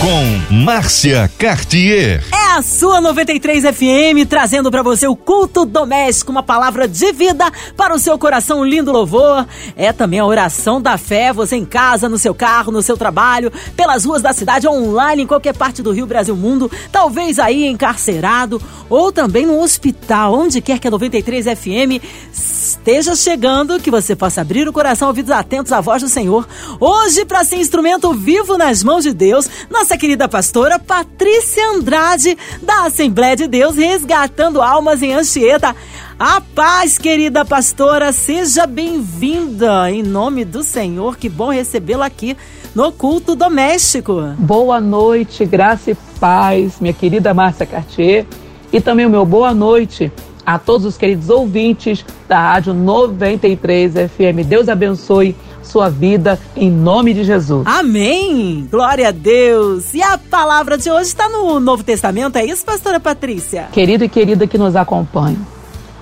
Com 0.00 0.54
Márcia 0.64 1.30
Cartier. 1.36 2.24
É 2.32 2.56
a 2.56 2.62
sua 2.62 3.02
93 3.02 3.64
FM 3.64 4.26
trazendo 4.26 4.70
para 4.70 4.82
você 4.82 5.06
o 5.06 5.14
culto 5.14 5.66
doméstico, 5.66 6.32
uma 6.32 6.42
palavra 6.42 6.88
de 6.88 7.12
vida 7.12 7.52
para 7.76 7.94
o 7.94 7.98
seu 7.98 8.18
coração, 8.18 8.60
um 8.60 8.64
lindo 8.64 8.90
louvor. 8.90 9.46
É 9.76 9.92
também 9.92 10.18
a 10.18 10.24
oração 10.24 10.80
da 10.80 10.96
fé, 10.96 11.34
você 11.34 11.56
em 11.56 11.66
casa, 11.66 12.08
no 12.08 12.16
seu 12.16 12.34
carro, 12.34 12.72
no 12.72 12.80
seu 12.80 12.96
trabalho, 12.96 13.52
pelas 13.76 14.06
ruas 14.06 14.22
da 14.22 14.32
cidade, 14.32 14.66
online, 14.66 15.24
em 15.24 15.26
qualquer 15.26 15.54
parte 15.54 15.82
do 15.82 15.92
Rio, 15.92 16.06
Brasil, 16.06 16.34
mundo, 16.34 16.70
talvez 16.90 17.38
aí 17.38 17.66
encarcerado 17.66 18.60
ou 18.88 19.12
também 19.12 19.44
no 19.44 19.60
hospital, 19.60 20.32
onde 20.32 20.62
quer 20.62 20.78
que 20.78 20.88
a 20.88 20.90
93 20.90 21.44
FM 21.44 22.02
esteja 22.32 23.14
chegando, 23.14 23.78
que 23.78 23.90
você 23.90 24.16
possa 24.16 24.40
abrir 24.40 24.66
o 24.66 24.72
coração, 24.72 25.08
ouvidos 25.08 25.30
atentos 25.30 25.72
à 25.72 25.80
voz 25.80 26.02
do 26.02 26.08
Senhor. 26.08 26.48
Hoje, 26.78 27.24
para 27.24 27.44
ser 27.44 27.56
instrumento 27.56 28.12
vivo 28.14 28.56
nas 28.56 28.82
mãos 28.82 29.04
de 29.04 29.12
Deus, 29.12 29.48
nossa 29.90 29.98
querida 29.98 30.28
pastora 30.28 30.78
Patrícia 30.78 31.68
Andrade, 31.70 32.38
da 32.62 32.84
Assembleia 32.84 33.34
de 33.34 33.48
Deus, 33.48 33.74
resgatando 33.74 34.62
almas 34.62 35.02
em 35.02 35.12
Anchieta. 35.12 35.74
A 36.16 36.40
paz, 36.40 36.96
querida 36.96 37.44
pastora, 37.44 38.12
seja 38.12 38.68
bem-vinda 38.68 39.90
em 39.90 40.00
nome 40.00 40.44
do 40.44 40.62
Senhor. 40.62 41.16
Que 41.16 41.28
bom 41.28 41.48
recebê-la 41.48 42.06
aqui 42.06 42.36
no 42.72 42.92
culto 42.92 43.34
doméstico. 43.34 44.32
Boa 44.38 44.80
noite, 44.80 45.44
graça 45.44 45.90
e 45.90 45.96
paz, 46.20 46.78
minha 46.78 46.94
querida 46.94 47.34
Márcia 47.34 47.66
Cartier. 47.66 48.26
E 48.72 48.80
também 48.80 49.06
o 49.06 49.10
meu 49.10 49.26
boa 49.26 49.52
noite 49.52 50.12
a 50.46 50.56
todos 50.56 50.86
os 50.86 50.96
queridos 50.96 51.30
ouvintes 51.30 52.04
da 52.28 52.52
Rádio 52.52 52.74
93 52.74 53.92
FM. 53.92 54.46
Deus 54.46 54.68
abençoe 54.68 55.34
sua 55.62 55.88
vida 55.88 56.38
em 56.56 56.70
nome 56.70 57.14
de 57.14 57.24
Jesus. 57.24 57.66
Amém! 57.66 58.66
Glória 58.70 59.08
a 59.08 59.10
Deus! 59.10 59.94
E 59.94 60.02
a 60.02 60.18
palavra 60.18 60.76
de 60.76 60.90
hoje 60.90 61.08
está 61.08 61.28
no 61.28 61.60
Novo 61.60 61.82
Testamento, 61.82 62.36
é 62.36 62.44
isso, 62.44 62.64
pastora 62.64 62.98
Patrícia? 62.98 63.68
Querido 63.72 64.04
e 64.04 64.08
querida 64.08 64.46
que 64.46 64.58
nos 64.58 64.76
acompanha, 64.76 65.38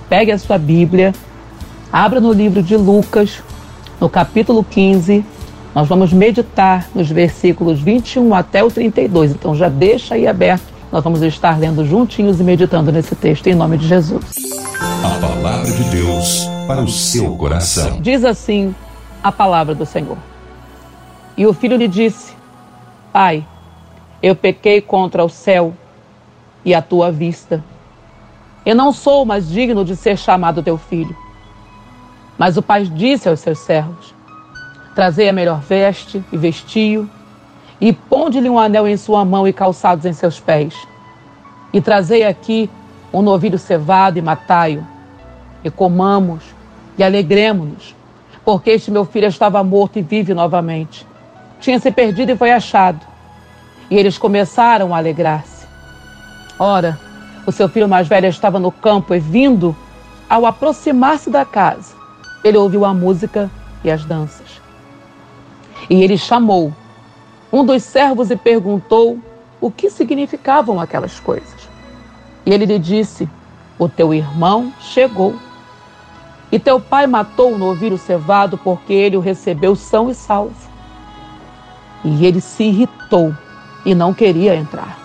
pegue 0.07 0.31
a 0.31 0.37
sua 0.37 0.57
Bíblia, 0.57 1.13
abra 1.91 2.19
no 2.19 2.31
livro 2.31 2.63
de 2.63 2.75
Lucas, 2.75 3.43
no 3.99 4.09
capítulo 4.09 4.63
15. 4.63 5.25
Nós 5.75 5.87
vamos 5.87 6.11
meditar 6.11 6.89
nos 6.95 7.09
versículos 7.09 7.79
21 7.79 8.33
até 8.33 8.63
o 8.63 8.71
32. 8.71 9.31
Então 9.31 9.55
já 9.55 9.69
deixa 9.69 10.15
aí 10.15 10.27
aberto 10.27 10.79
nós 10.91 11.03
vamos 11.03 11.21
estar 11.21 11.59
lendo 11.59 11.85
juntinhos 11.85 12.39
e 12.39 12.43
meditando 12.43 12.91
nesse 12.91 13.15
texto 13.15 13.45
em 13.45 13.53
nome 13.53 13.77
de 13.77 13.87
Jesus. 13.87 14.23
A 15.03 15.19
palavra 15.21 15.71
de 15.71 15.83
Deus 15.83 16.47
para 16.65 16.81
o 16.81 16.87
seu 16.87 17.35
coração. 17.35 18.01
Diz 18.01 18.25
assim 18.25 18.73
a 19.29 19.31
palavra 19.31 19.73
do 19.73 19.85
Senhor. 19.85 20.17
E 21.37 21.45
o 21.45 21.53
filho 21.53 21.77
lhe 21.77 21.87
disse: 21.87 22.35
Pai, 23.13 23.45
eu 24.21 24.35
pequei 24.35 24.81
contra 24.81 25.23
o 25.23 25.29
céu 25.29 25.73
e 26.65 26.75
a 26.75 26.81
tua 26.81 27.11
vista. 27.11 27.63
Eu 28.65 28.75
não 28.75 28.91
sou 28.91 29.25
mais 29.25 29.47
digno 29.49 29.85
de 29.85 29.95
ser 29.95 30.17
chamado 30.17 30.61
teu 30.61 30.77
filho. 30.77 31.15
Mas 32.37 32.57
o 32.57 32.61
pai 32.61 32.83
disse 32.83 33.29
aos 33.29 33.39
seus 33.39 33.59
servos: 33.59 34.13
Trazei 34.93 35.29
a 35.29 35.33
melhor 35.33 35.59
veste 35.61 36.23
e 36.31 36.37
vestiu 36.37 37.09
e 37.79 37.93
ponde-lhe 37.93 38.49
um 38.49 38.59
anel 38.59 38.87
em 38.87 38.97
sua 38.97 39.23
mão 39.23 39.47
e 39.47 39.53
calçados 39.53 40.05
em 40.05 40.13
seus 40.13 40.39
pés. 40.39 40.73
E 41.71 41.79
trazei 41.79 42.25
aqui 42.25 42.69
um 43.13 43.21
novilho 43.21 43.57
cevado 43.57 44.17
e 44.17 44.21
matai-o, 44.21 44.85
e 45.63 45.69
comamos 45.69 46.43
e 46.97 47.03
alegremos-nos, 47.03 47.95
porque 48.49 48.71
este 48.71 48.89
meu 48.89 49.05
filho 49.05 49.27
estava 49.27 49.63
morto 49.63 49.99
e 49.99 50.01
vive 50.01 50.33
novamente. 50.33 51.05
Tinha 51.59 51.77
se 51.77 51.91
perdido 51.91 52.31
e 52.31 52.35
foi 52.35 52.51
achado. 52.51 52.99
E 53.91 53.95
eles 53.95 54.17
começaram 54.17 54.91
a 54.91 54.97
alegrar-se. 54.97 55.67
Ora, 56.57 56.99
o 57.45 57.51
seu 57.51 57.69
filho 57.69 57.87
mais 57.87 58.07
velho 58.07 58.25
estava 58.25 58.59
no 58.59 58.71
campo 58.71 59.13
e, 59.13 59.19
vindo, 59.19 59.75
ao 60.27 60.47
aproximar-se 60.47 61.29
da 61.29 61.45
casa, 61.45 61.93
ele 62.43 62.57
ouviu 62.57 62.85
a 62.85 62.91
música 62.91 63.51
e 63.83 63.91
as 63.91 64.03
danças. 64.03 64.59
E 65.87 66.01
ele 66.01 66.17
chamou 66.17 66.73
um 67.53 67.63
dos 67.63 67.83
servos 67.83 68.31
lhe 68.31 68.35
perguntou 68.35 69.19
o 69.61 69.69
que 69.69 69.91
significavam 69.91 70.79
aquelas 70.79 71.19
coisas. 71.19 71.69
E 72.47 72.51
ele 72.51 72.65
lhe 72.65 72.79
disse: 72.79 73.29
O 73.77 73.87
teu 73.87 74.11
irmão 74.11 74.73
chegou. 74.79 75.35
E 76.51 76.57
teu 76.57 76.79
pai 76.79 77.05
matou 77.05 77.53
o 77.53 77.57
novilho 77.57 77.97
cevado 77.97 78.57
porque 78.57 78.91
ele 78.91 79.17
o 79.17 79.21
recebeu 79.21 79.75
são 79.75 80.09
e 80.09 80.15
salvo. 80.15 80.69
E 82.03 82.25
ele 82.25 82.41
se 82.41 82.63
irritou 82.63 83.35
e 83.85 83.93
não 83.93 84.13
queria 84.13 84.55
entrar. 84.55 84.97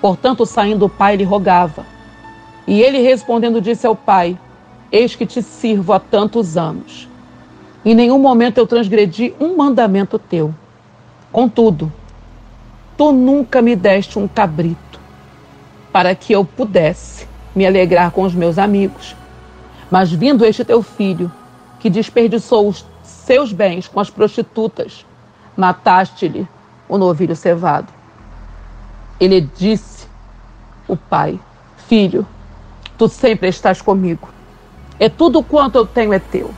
Portanto, 0.00 0.46
saindo 0.46 0.86
o 0.86 0.90
pai 0.90 1.16
lhe 1.16 1.24
rogava. 1.24 1.84
E 2.66 2.80
ele 2.80 3.00
respondendo 3.00 3.60
disse 3.60 3.86
ao 3.86 3.96
pai: 3.96 4.38
Eis 4.92 5.16
que 5.16 5.26
te 5.26 5.42
sirvo 5.42 5.92
há 5.92 5.98
tantos 5.98 6.56
anos. 6.56 7.08
Em 7.84 7.94
nenhum 7.94 8.18
momento 8.18 8.58
eu 8.58 8.66
transgredi 8.66 9.34
um 9.40 9.56
mandamento 9.56 10.18
teu. 10.18 10.54
Contudo, 11.32 11.92
tu 12.96 13.12
nunca 13.12 13.60
me 13.60 13.76
deste 13.76 14.18
um 14.18 14.26
cabrito 14.26 15.00
para 15.92 16.14
que 16.14 16.32
eu 16.32 16.44
pudesse 16.44 17.26
me 17.54 17.66
alegrar 17.66 18.10
com 18.10 18.22
os 18.22 18.34
meus 18.34 18.58
amigos. 18.58 19.16
Mas 19.90 20.10
vindo 20.10 20.44
este 20.44 20.64
teu 20.64 20.82
filho, 20.82 21.30
que 21.78 21.90
desperdiçou 21.90 22.68
os 22.68 22.84
seus 23.02 23.52
bens 23.52 23.86
com 23.86 24.00
as 24.00 24.10
prostitutas, 24.10 25.06
mataste-lhe 25.56 26.46
o 26.88 26.98
novilho 26.98 27.36
cevado. 27.36 27.92
Ele 29.20 29.40
disse, 29.40 30.06
o 30.88 30.96
pai, 30.96 31.38
filho, 31.88 32.26
tu 32.98 33.08
sempre 33.08 33.48
estás 33.48 33.80
comigo. 33.80 34.28
E 34.98 35.08
tudo 35.08 35.42
quanto 35.42 35.76
eu 35.76 35.86
tenho 35.86 36.12
é 36.12 36.18
teu. 36.18 36.50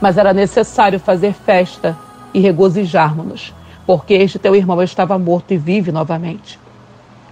Mas 0.00 0.18
era 0.18 0.32
necessário 0.32 0.98
fazer 0.98 1.32
festa 1.32 1.96
e 2.34 2.40
regozijarmos-nos 2.40 3.54
porque 3.86 4.14
este 4.14 4.38
teu 4.38 4.54
irmão 4.54 4.82
estava 4.82 5.18
morto 5.18 5.52
e 5.52 5.56
vive 5.56 5.92
novamente. 5.92 6.58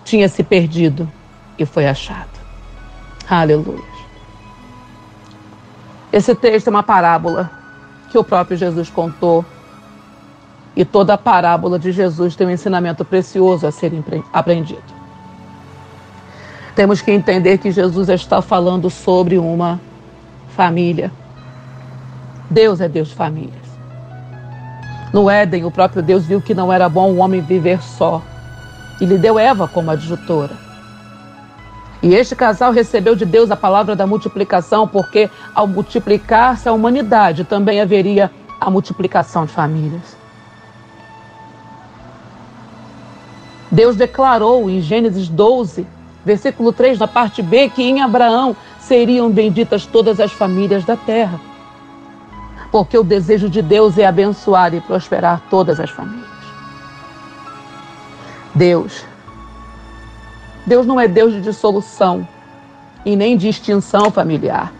Tinha 0.04 0.28
se 0.28 0.42
perdido 0.42 1.10
e 1.58 1.64
foi 1.64 1.86
achado. 1.86 2.40
Aleluia. 3.28 3.99
Esse 6.12 6.34
texto 6.34 6.68
é 6.68 6.70
uma 6.70 6.82
parábola 6.82 7.50
que 8.10 8.18
o 8.18 8.24
próprio 8.24 8.56
Jesus 8.56 8.90
contou. 8.90 9.44
E 10.74 10.84
toda 10.84 11.18
parábola 11.18 11.78
de 11.78 11.92
Jesus 11.92 12.36
tem 12.36 12.46
um 12.46 12.50
ensinamento 12.50 13.04
precioso 13.04 13.66
a 13.66 13.72
ser 13.72 13.92
aprendido. 14.32 14.82
Temos 16.74 17.00
que 17.00 17.10
entender 17.10 17.58
que 17.58 17.70
Jesus 17.70 18.08
está 18.08 18.40
falando 18.40 18.88
sobre 18.88 19.36
uma 19.36 19.80
família. 20.56 21.12
Deus 22.48 22.80
é 22.80 22.88
Deus 22.88 23.08
de 23.08 23.14
família. 23.14 23.60
No 25.12 25.28
Éden, 25.28 25.64
o 25.64 25.70
próprio 25.70 26.02
Deus 26.02 26.24
viu 26.24 26.40
que 26.40 26.54
não 26.54 26.72
era 26.72 26.88
bom 26.88 27.10
o 27.10 27.16
homem 27.18 27.40
viver 27.40 27.82
só 27.82 28.22
e 29.00 29.04
lhe 29.04 29.18
deu 29.18 29.38
Eva 29.38 29.66
como 29.66 29.90
adjutora. 29.90 30.69
E 32.02 32.14
este 32.14 32.34
casal 32.34 32.72
recebeu 32.72 33.14
de 33.14 33.26
Deus 33.26 33.50
a 33.50 33.56
palavra 33.56 33.94
da 33.94 34.06
multiplicação, 34.06 34.88
porque 34.88 35.28
ao 35.54 35.66
multiplicar-se 35.66 36.68
a 36.68 36.72
humanidade 36.72 37.44
também 37.44 37.80
haveria 37.80 38.30
a 38.60 38.70
multiplicação 38.70 39.44
de 39.44 39.52
famílias. 39.52 40.16
Deus 43.70 43.96
declarou 43.96 44.68
em 44.68 44.80
Gênesis 44.80 45.28
12, 45.28 45.86
versículo 46.24 46.72
3, 46.72 46.98
na 46.98 47.06
parte 47.06 47.42
B, 47.42 47.68
que 47.68 47.82
em 47.82 48.00
Abraão 48.00 48.56
seriam 48.80 49.30
benditas 49.30 49.86
todas 49.86 50.18
as 50.18 50.32
famílias 50.32 50.84
da 50.84 50.96
terra 50.96 51.40
porque 52.70 52.96
o 52.96 53.02
desejo 53.02 53.48
de 53.48 53.60
Deus 53.60 53.98
é 53.98 54.06
abençoar 54.06 54.74
e 54.74 54.80
prosperar 54.80 55.42
todas 55.50 55.80
as 55.80 55.90
famílias. 55.90 56.28
Deus. 58.54 59.09
Deus 60.66 60.86
não 60.86 61.00
é 61.00 61.08
Deus 61.08 61.32
de 61.32 61.40
dissolução 61.40 62.26
e 63.04 63.16
nem 63.16 63.36
de 63.36 63.48
extinção 63.48 64.10
familiar. 64.10 64.72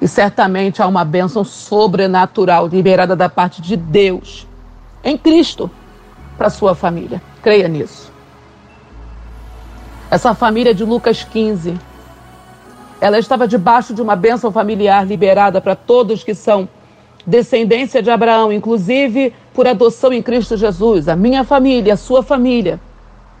E 0.00 0.08
certamente 0.08 0.82
há 0.82 0.86
uma 0.86 1.04
bênção 1.04 1.44
sobrenatural 1.44 2.66
liberada 2.66 3.16
da 3.16 3.28
parte 3.28 3.62
de 3.62 3.76
Deus 3.76 4.46
em 5.02 5.16
Cristo 5.16 5.70
para 6.36 6.50
sua 6.50 6.74
família. 6.74 7.22
Creia 7.42 7.68
nisso. 7.68 8.12
Essa 10.10 10.34
família 10.34 10.74
de 10.74 10.84
Lucas 10.84 11.24
15 11.24 11.78
ela 13.00 13.18
estava 13.18 13.46
debaixo 13.46 13.92
de 13.92 14.00
uma 14.00 14.16
bênção 14.16 14.50
familiar 14.50 15.06
liberada 15.06 15.60
para 15.60 15.74
todos 15.74 16.24
que 16.24 16.34
são 16.34 16.68
descendência 17.26 18.02
de 18.02 18.10
Abraão, 18.10 18.52
inclusive 18.52 19.32
por 19.52 19.66
adoção 19.66 20.12
em 20.12 20.22
Cristo 20.22 20.56
Jesus. 20.56 21.08
A 21.08 21.16
minha 21.16 21.44
família, 21.44 21.94
a 21.94 21.96
sua 21.98 22.22
família, 22.22 22.80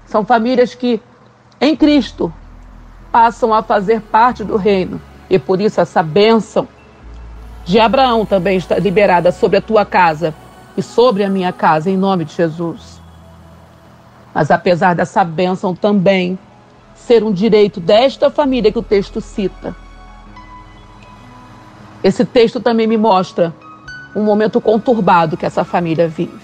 são 0.06 0.24
famílias 0.24 0.74
que 0.74 1.00
em 1.60 1.76
Cristo 1.76 2.32
passam 3.10 3.54
a 3.54 3.62
fazer 3.62 4.00
parte 4.00 4.42
do 4.44 4.56
reino. 4.56 5.00
E 5.30 5.38
por 5.38 5.60
isso 5.60 5.80
essa 5.80 6.02
bênção 6.02 6.68
de 7.64 7.80
Abraão 7.80 8.26
também 8.26 8.56
está 8.56 8.78
liberada 8.78 9.32
sobre 9.32 9.56
a 9.56 9.62
tua 9.62 9.84
casa 9.84 10.34
e 10.76 10.82
sobre 10.82 11.24
a 11.24 11.30
minha 11.30 11.52
casa, 11.52 11.90
em 11.90 11.96
nome 11.96 12.24
de 12.24 12.34
Jesus. 12.34 13.00
Mas 14.34 14.50
apesar 14.50 14.94
dessa 14.94 15.24
bênção 15.24 15.74
também 15.74 16.38
ser 16.94 17.22
um 17.22 17.32
direito 17.32 17.80
desta 17.80 18.30
família 18.30 18.72
que 18.72 18.78
o 18.78 18.82
texto 18.82 19.20
cita, 19.20 19.74
esse 22.02 22.24
texto 22.24 22.60
também 22.60 22.86
me 22.86 22.98
mostra 22.98 23.54
um 24.14 24.22
momento 24.22 24.60
conturbado 24.60 25.36
que 25.36 25.46
essa 25.46 25.64
família 25.64 26.06
vive. 26.06 26.43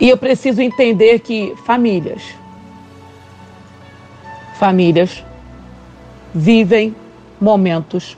E 0.00 0.08
eu 0.08 0.16
preciso 0.16 0.62
entender 0.62 1.18
que 1.20 1.56
famílias, 1.64 2.22
famílias 4.54 5.24
vivem 6.32 6.94
momentos 7.40 8.16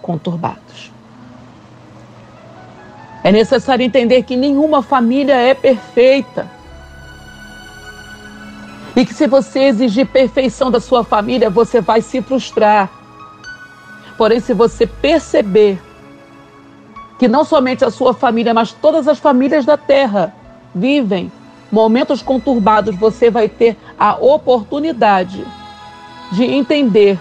conturbados. 0.00 0.90
É 3.22 3.30
necessário 3.30 3.84
entender 3.84 4.22
que 4.22 4.34
nenhuma 4.34 4.82
família 4.82 5.34
é 5.34 5.52
perfeita. 5.52 6.50
E 8.96 9.04
que 9.04 9.12
se 9.12 9.26
você 9.26 9.60
exigir 9.64 10.06
perfeição 10.06 10.70
da 10.70 10.80
sua 10.80 11.04
família, 11.04 11.50
você 11.50 11.82
vai 11.82 12.00
se 12.00 12.22
frustrar. 12.22 12.90
Porém, 14.16 14.40
se 14.40 14.54
você 14.54 14.86
perceber 14.86 15.80
que 17.18 17.28
não 17.28 17.44
somente 17.44 17.84
a 17.84 17.90
sua 17.90 18.14
família, 18.14 18.54
mas 18.54 18.72
todas 18.72 19.06
as 19.06 19.18
famílias 19.18 19.66
da 19.66 19.76
terra 19.76 20.34
vivem 20.74 21.30
momentos 21.70 22.22
conturbados, 22.22 22.96
você 22.96 23.30
vai 23.30 23.48
ter 23.48 23.76
a 23.98 24.14
oportunidade 24.14 25.46
de 26.32 26.44
entender 26.44 27.18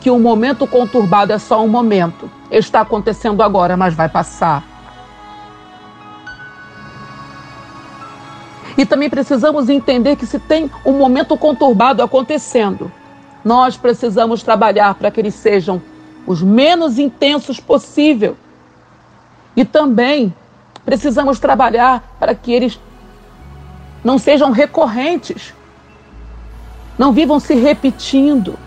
que 0.00 0.10
um 0.10 0.20
momento 0.20 0.66
conturbado 0.66 1.32
é 1.32 1.38
só 1.38 1.62
um 1.62 1.68
momento. 1.68 2.30
Está 2.50 2.80
acontecendo 2.80 3.42
agora, 3.42 3.76
mas 3.76 3.94
vai 3.94 4.08
passar. 4.08 4.64
E 8.76 8.86
também 8.86 9.10
precisamos 9.10 9.68
entender 9.68 10.14
que 10.14 10.24
se 10.24 10.38
tem 10.38 10.70
um 10.84 10.92
momento 10.92 11.36
conturbado 11.36 12.00
acontecendo, 12.00 12.92
nós 13.44 13.76
precisamos 13.76 14.42
trabalhar 14.42 14.94
para 14.94 15.10
que 15.10 15.20
eles 15.20 15.34
sejam 15.34 15.82
os 16.24 16.42
menos 16.42 16.98
intensos 16.98 17.58
possível. 17.58 18.36
E 19.56 19.64
também 19.64 20.32
precisamos 20.88 21.38
trabalhar 21.38 22.16
para 22.18 22.34
que 22.34 22.50
eles 22.50 22.80
não 24.02 24.16
sejam 24.16 24.52
recorrentes, 24.52 25.52
não 26.96 27.12
vivam 27.12 27.38
se 27.38 27.54
repetindo. 27.54 28.58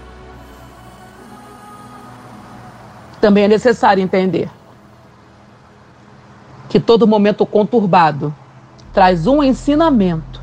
Também 3.19 3.45
é 3.45 3.47
necessário 3.47 4.03
entender 4.03 4.51
que 6.69 6.79
todo 6.79 7.07
momento 7.07 7.43
conturbado 7.43 8.31
traz 8.93 9.25
um 9.25 9.41
ensinamento 9.41 10.39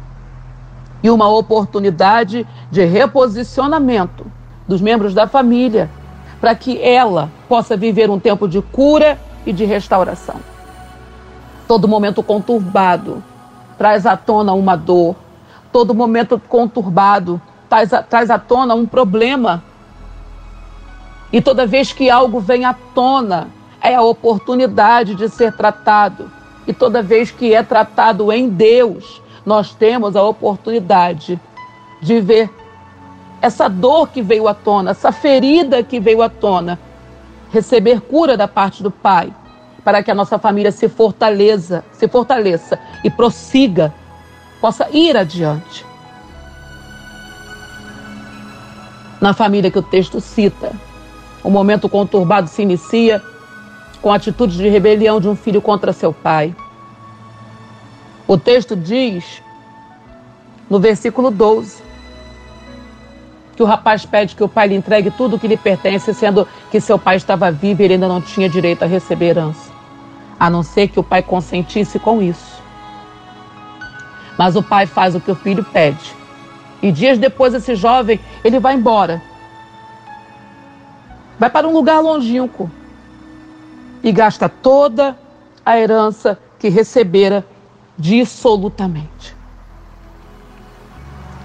e 1.00 1.08
uma 1.08 1.28
oportunidade 1.28 2.44
de 2.72 2.84
reposicionamento 2.84 4.26
dos 4.66 4.80
membros 4.80 5.14
da 5.14 5.28
família 5.28 5.88
para 6.40 6.56
que 6.56 6.82
ela 6.82 7.30
possa 7.48 7.76
viver 7.76 8.10
um 8.10 8.18
tempo 8.18 8.48
de 8.48 8.60
cura 8.60 9.16
e 9.46 9.52
de 9.52 9.64
restauração. 9.64 10.57
Todo 11.68 11.86
momento 11.86 12.22
conturbado 12.22 13.22
traz 13.76 14.06
à 14.06 14.16
tona 14.16 14.54
uma 14.54 14.74
dor, 14.74 15.14
todo 15.70 15.94
momento 15.94 16.40
conturbado 16.48 17.40
traz, 17.68 17.90
traz 18.08 18.30
à 18.30 18.38
tona 18.38 18.74
um 18.74 18.86
problema. 18.86 19.62
E 21.30 21.42
toda 21.42 21.66
vez 21.66 21.92
que 21.92 22.08
algo 22.08 22.40
vem 22.40 22.64
à 22.64 22.72
tona, 22.72 23.48
é 23.82 23.94
a 23.94 24.02
oportunidade 24.02 25.14
de 25.14 25.28
ser 25.28 25.52
tratado. 25.52 26.30
E 26.66 26.72
toda 26.72 27.02
vez 27.02 27.30
que 27.30 27.54
é 27.54 27.62
tratado 27.62 28.32
em 28.32 28.48
Deus, 28.48 29.22
nós 29.44 29.74
temos 29.74 30.16
a 30.16 30.22
oportunidade 30.22 31.38
de 32.00 32.20
ver 32.20 32.50
essa 33.42 33.68
dor 33.68 34.08
que 34.08 34.22
veio 34.22 34.48
à 34.48 34.54
tona, 34.54 34.92
essa 34.92 35.12
ferida 35.12 35.82
que 35.82 36.00
veio 36.00 36.22
à 36.22 36.28
tona, 36.28 36.78
receber 37.52 38.00
cura 38.00 38.36
da 38.36 38.48
parte 38.48 38.82
do 38.82 38.90
Pai, 38.90 39.32
para 39.84 40.02
que 40.02 40.10
a 40.10 40.14
nossa 40.14 40.38
família 40.38 40.72
se 40.72 40.88
fortaleça, 40.88 41.84
se 41.92 42.08
fortaleça 42.08 42.78
e 43.04 43.10
prossiga, 43.10 43.92
possa 44.60 44.88
ir 44.90 45.16
adiante. 45.16 45.86
Na 49.20 49.32
família 49.32 49.70
que 49.70 49.78
o 49.78 49.82
texto 49.82 50.20
cita, 50.20 50.72
o 51.42 51.50
momento 51.50 51.88
conturbado 51.88 52.48
se 52.48 52.62
inicia 52.62 53.22
com 54.00 54.12
a 54.12 54.16
atitude 54.16 54.56
de 54.56 54.68
rebelião 54.68 55.20
de 55.20 55.28
um 55.28 55.34
filho 55.34 55.60
contra 55.60 55.92
seu 55.92 56.12
pai. 56.12 56.54
O 58.26 58.36
texto 58.36 58.76
diz, 58.76 59.42
no 60.68 60.78
versículo 60.78 61.30
12, 61.30 61.82
que 63.56 63.62
o 63.62 63.66
rapaz 63.66 64.06
pede 64.06 64.36
que 64.36 64.44
o 64.44 64.48
pai 64.48 64.68
lhe 64.68 64.76
entregue 64.76 65.10
tudo 65.10 65.34
o 65.34 65.38
que 65.38 65.48
lhe 65.48 65.56
pertence, 65.56 66.14
sendo 66.14 66.46
que 66.70 66.80
seu 66.80 66.96
pai 66.96 67.16
estava 67.16 67.50
vivo 67.50 67.82
e 67.82 67.86
ele 67.86 67.94
ainda 67.94 68.06
não 68.06 68.20
tinha 68.20 68.48
direito 68.48 68.84
a 68.84 68.86
receber 68.86 69.30
herança, 69.30 69.67
a 70.38 70.48
não 70.48 70.62
ser 70.62 70.88
que 70.88 71.00
o 71.00 71.04
pai 71.04 71.22
consentisse 71.22 71.98
com 71.98 72.22
isso. 72.22 72.62
Mas 74.36 74.56
o 74.56 74.62
pai 74.62 74.86
faz 74.86 75.14
o 75.14 75.20
que 75.20 75.30
o 75.30 75.34
filho 75.34 75.64
pede. 75.64 76.14
E 76.80 76.92
dias 76.92 77.18
depois 77.18 77.54
esse 77.54 77.74
jovem, 77.74 78.20
ele 78.44 78.60
vai 78.60 78.74
embora 78.74 79.20
vai 81.38 81.48
para 81.48 81.68
um 81.68 81.72
lugar 81.72 82.00
longínquo 82.00 82.70
e 84.02 84.10
gasta 84.10 84.48
toda 84.48 85.16
a 85.64 85.78
herança 85.78 86.38
que 86.58 86.68
recebera 86.68 87.46
dissolutamente. 87.96 89.36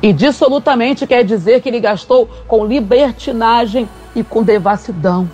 E 0.02 0.12
dissolutamente 0.12 1.08
quer 1.08 1.24
dizer 1.24 1.62
que 1.62 1.70
ele 1.70 1.80
gastou 1.80 2.28
com 2.48 2.66
libertinagem 2.66 3.88
e 4.16 4.24
com 4.24 4.44
devassidão. 4.44 5.30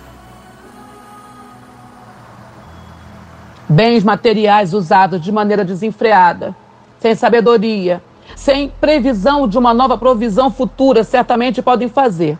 Bens 3.70 4.02
materiais 4.02 4.74
usados 4.74 5.20
de 5.20 5.30
maneira 5.30 5.64
desenfreada, 5.64 6.56
sem 6.98 7.14
sabedoria, 7.14 8.02
sem 8.34 8.68
previsão 8.68 9.46
de 9.46 9.56
uma 9.56 9.72
nova 9.72 9.96
provisão 9.96 10.50
futura, 10.50 11.04
certamente 11.04 11.62
podem 11.62 11.88
fazer 11.88 12.36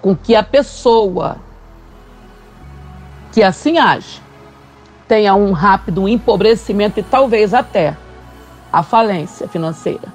com 0.00 0.16
que 0.16 0.34
a 0.34 0.42
pessoa 0.42 1.36
que 3.30 3.42
assim 3.42 3.76
age 3.76 4.22
tenha 5.06 5.34
um 5.34 5.52
rápido 5.52 6.08
empobrecimento 6.08 6.98
e 6.98 7.02
talvez 7.02 7.52
até 7.52 7.94
a 8.72 8.82
falência 8.82 9.46
financeira. 9.46 10.08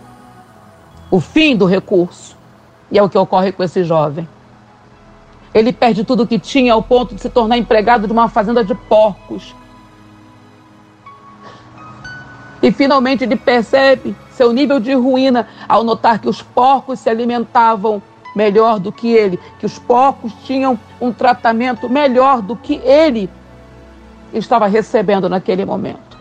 O 1.11 1.19
fim 1.19 1.55
do 1.55 1.67
recurso. 1.67 2.35
E 2.91 2.97
é 2.97 3.03
o 3.03 3.09
que 3.09 3.19
ocorre 3.19 3.51
com 3.51 3.63
esse 3.63 3.83
jovem. 3.83 4.27
Ele 5.53 5.71
perde 5.71 6.03
tudo 6.03 6.23
o 6.23 6.27
que 6.27 6.39
tinha 6.39 6.73
ao 6.73 6.81
ponto 6.81 7.13
de 7.13 7.21
se 7.21 7.29
tornar 7.29 7.55
empregado 7.55 8.07
de 8.07 8.13
uma 8.13 8.27
fazenda 8.27 8.63
de 8.63 8.73
porcos. 8.73 9.53
E 12.61 12.71
finalmente 12.71 13.23
ele 13.23 13.35
percebe 13.35 14.15
seu 14.31 14.51
nível 14.51 14.79
de 14.79 14.93
ruína 14.93 15.47
ao 15.67 15.83
notar 15.83 16.19
que 16.19 16.27
os 16.27 16.41
porcos 16.41 16.99
se 16.99 17.09
alimentavam 17.09 18.01
melhor 18.35 18.79
do 18.79 18.91
que 18.91 19.11
ele, 19.11 19.39
que 19.59 19.65
os 19.65 19.79
porcos 19.79 20.33
tinham 20.43 20.79
um 20.99 21.11
tratamento 21.11 21.89
melhor 21.89 22.41
do 22.41 22.55
que 22.55 22.75
ele 22.75 23.29
estava 24.33 24.67
recebendo 24.67 25.27
naquele 25.29 25.65
momento. 25.65 26.17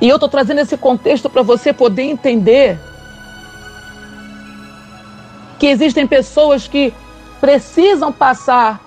E 0.00 0.08
eu 0.08 0.16
estou 0.16 0.28
trazendo 0.28 0.60
esse 0.60 0.76
contexto 0.76 1.28
para 1.28 1.42
você 1.42 1.72
poder 1.72 2.02
entender 2.02 2.78
que 5.58 5.66
existem 5.66 6.06
pessoas 6.06 6.68
que 6.68 6.92
precisam 7.40 8.12
passar 8.12 8.80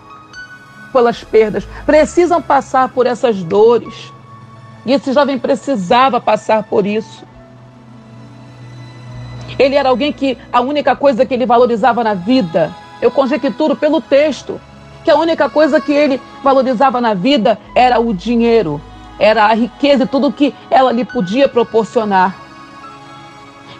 pelas 0.91 1.23
perdas, 1.23 1.67
precisam 1.85 2.41
passar 2.41 2.89
por 2.89 3.05
essas 3.05 3.43
dores. 3.43 4.11
E 4.85 4.93
esse 4.93 5.13
jovem 5.13 5.37
precisava 5.37 6.19
passar 6.19 6.63
por 6.63 6.85
isso. 6.85 7.23
Ele 9.57 9.75
era 9.75 9.89
alguém 9.89 10.13
que 10.13 10.37
a 10.51 10.61
única 10.61 10.95
coisa 10.95 11.25
que 11.25 11.33
ele 11.33 11.45
valorizava 11.45 12.03
na 12.03 12.13
vida, 12.13 12.73
eu 13.01 13.11
conjecturo 13.11 13.75
pelo 13.75 13.99
texto, 13.99 14.59
que 15.03 15.11
a 15.11 15.15
única 15.15 15.49
coisa 15.49 15.81
que 15.81 15.91
ele 15.91 16.21
valorizava 16.43 17.01
na 17.01 17.13
vida 17.13 17.59
era 17.75 17.99
o 17.99 18.13
dinheiro, 18.13 18.81
era 19.17 19.45
a 19.45 19.53
riqueza 19.53 20.03
e 20.03 20.07
tudo 20.07 20.31
que 20.31 20.53
ela 20.69 20.91
lhe 20.91 21.03
podia 21.03 21.49
proporcionar. 21.49 22.35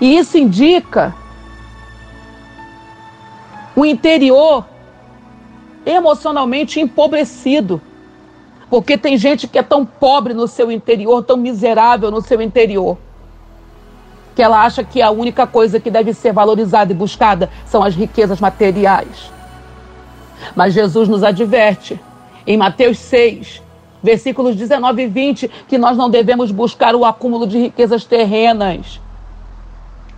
E 0.01 0.18
isso 0.18 0.38
indica 0.38 1.13
o 3.75 3.86
interior 3.86 4.66
emocionalmente 5.93 6.79
empobrecido. 6.79 7.81
Porque 8.69 8.98
tem 8.98 9.17
gente 9.17 9.48
que 9.48 9.58
é 9.58 9.63
tão 9.63 9.86
pobre 9.86 10.34
no 10.34 10.48
seu 10.48 10.72
interior, 10.72 11.24
tão 11.24 11.38
miserável 11.38 12.12
no 12.12 12.22
seu 12.22 12.41
interior 12.41 12.98
porque 14.39 14.46
ela 14.46 14.63
acha 14.63 14.86
que 14.86 15.01
a 15.01 15.12
única 15.12 15.46
coisa 15.46 15.81
que 15.81 15.91
deve 15.91 16.13
ser 16.13 16.31
valorizada 16.31 16.93
e 16.93 16.96
buscada 16.96 17.50
são 17.65 17.84
as 17.84 17.93
riquezas 17.93 18.39
materiais. 18.39 19.29
Mas 20.55 20.74
Jesus 20.74 21.10
nos 21.10 21.24
adverte 21.24 22.00
em 22.48 22.55
Mateus 22.55 23.00
6, 23.00 23.62
versículos 24.01 24.55
19 24.55 25.03
e 25.03 25.08
20, 25.08 25.51
que 25.67 25.77
nós 25.77 25.98
não 25.98 26.10
devemos 26.10 26.51
buscar 26.51 26.96
o 26.96 27.03
acúmulo 27.03 27.46
de 27.46 27.60
riquezas 27.60 28.05
terrenas, 28.05 29.01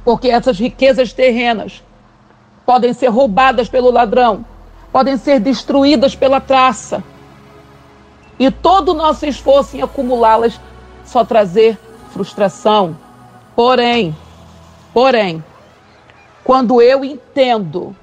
porque 0.05 0.29
essas 0.29 0.59
riquezas 0.59 1.11
terrenas 1.11 1.83
podem 2.63 2.93
ser 2.93 3.07
roubadas 3.07 3.67
pelo 3.69 3.89
ladrão, 3.89 4.45
podem 4.91 5.17
ser 5.17 5.39
destruídas 5.39 6.15
pela 6.15 6.41
traça. 6.41 7.03
E 8.38 8.50
todo 8.51 8.89
o 8.89 8.93
nosso 8.93 9.25
esforço 9.25 9.77
em 9.77 9.81
acumulá-las 9.81 10.60
só 11.05 11.24
trazer 11.24 11.77
frustração. 12.12 12.98
Porém, 13.55 14.15
porém, 14.93 15.43
quando 16.43 16.81
eu 16.81 17.05
entendo, 17.05 17.95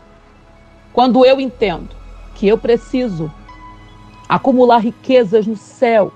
quando 0.93 1.25
eu 1.25 1.41
entendo 1.41 1.89
que 2.35 2.47
eu 2.47 2.57
preciso 2.57 3.33
acumular 4.29 4.79
riquezas 4.79 5.47
no 5.47 5.57
céu, 5.57 6.13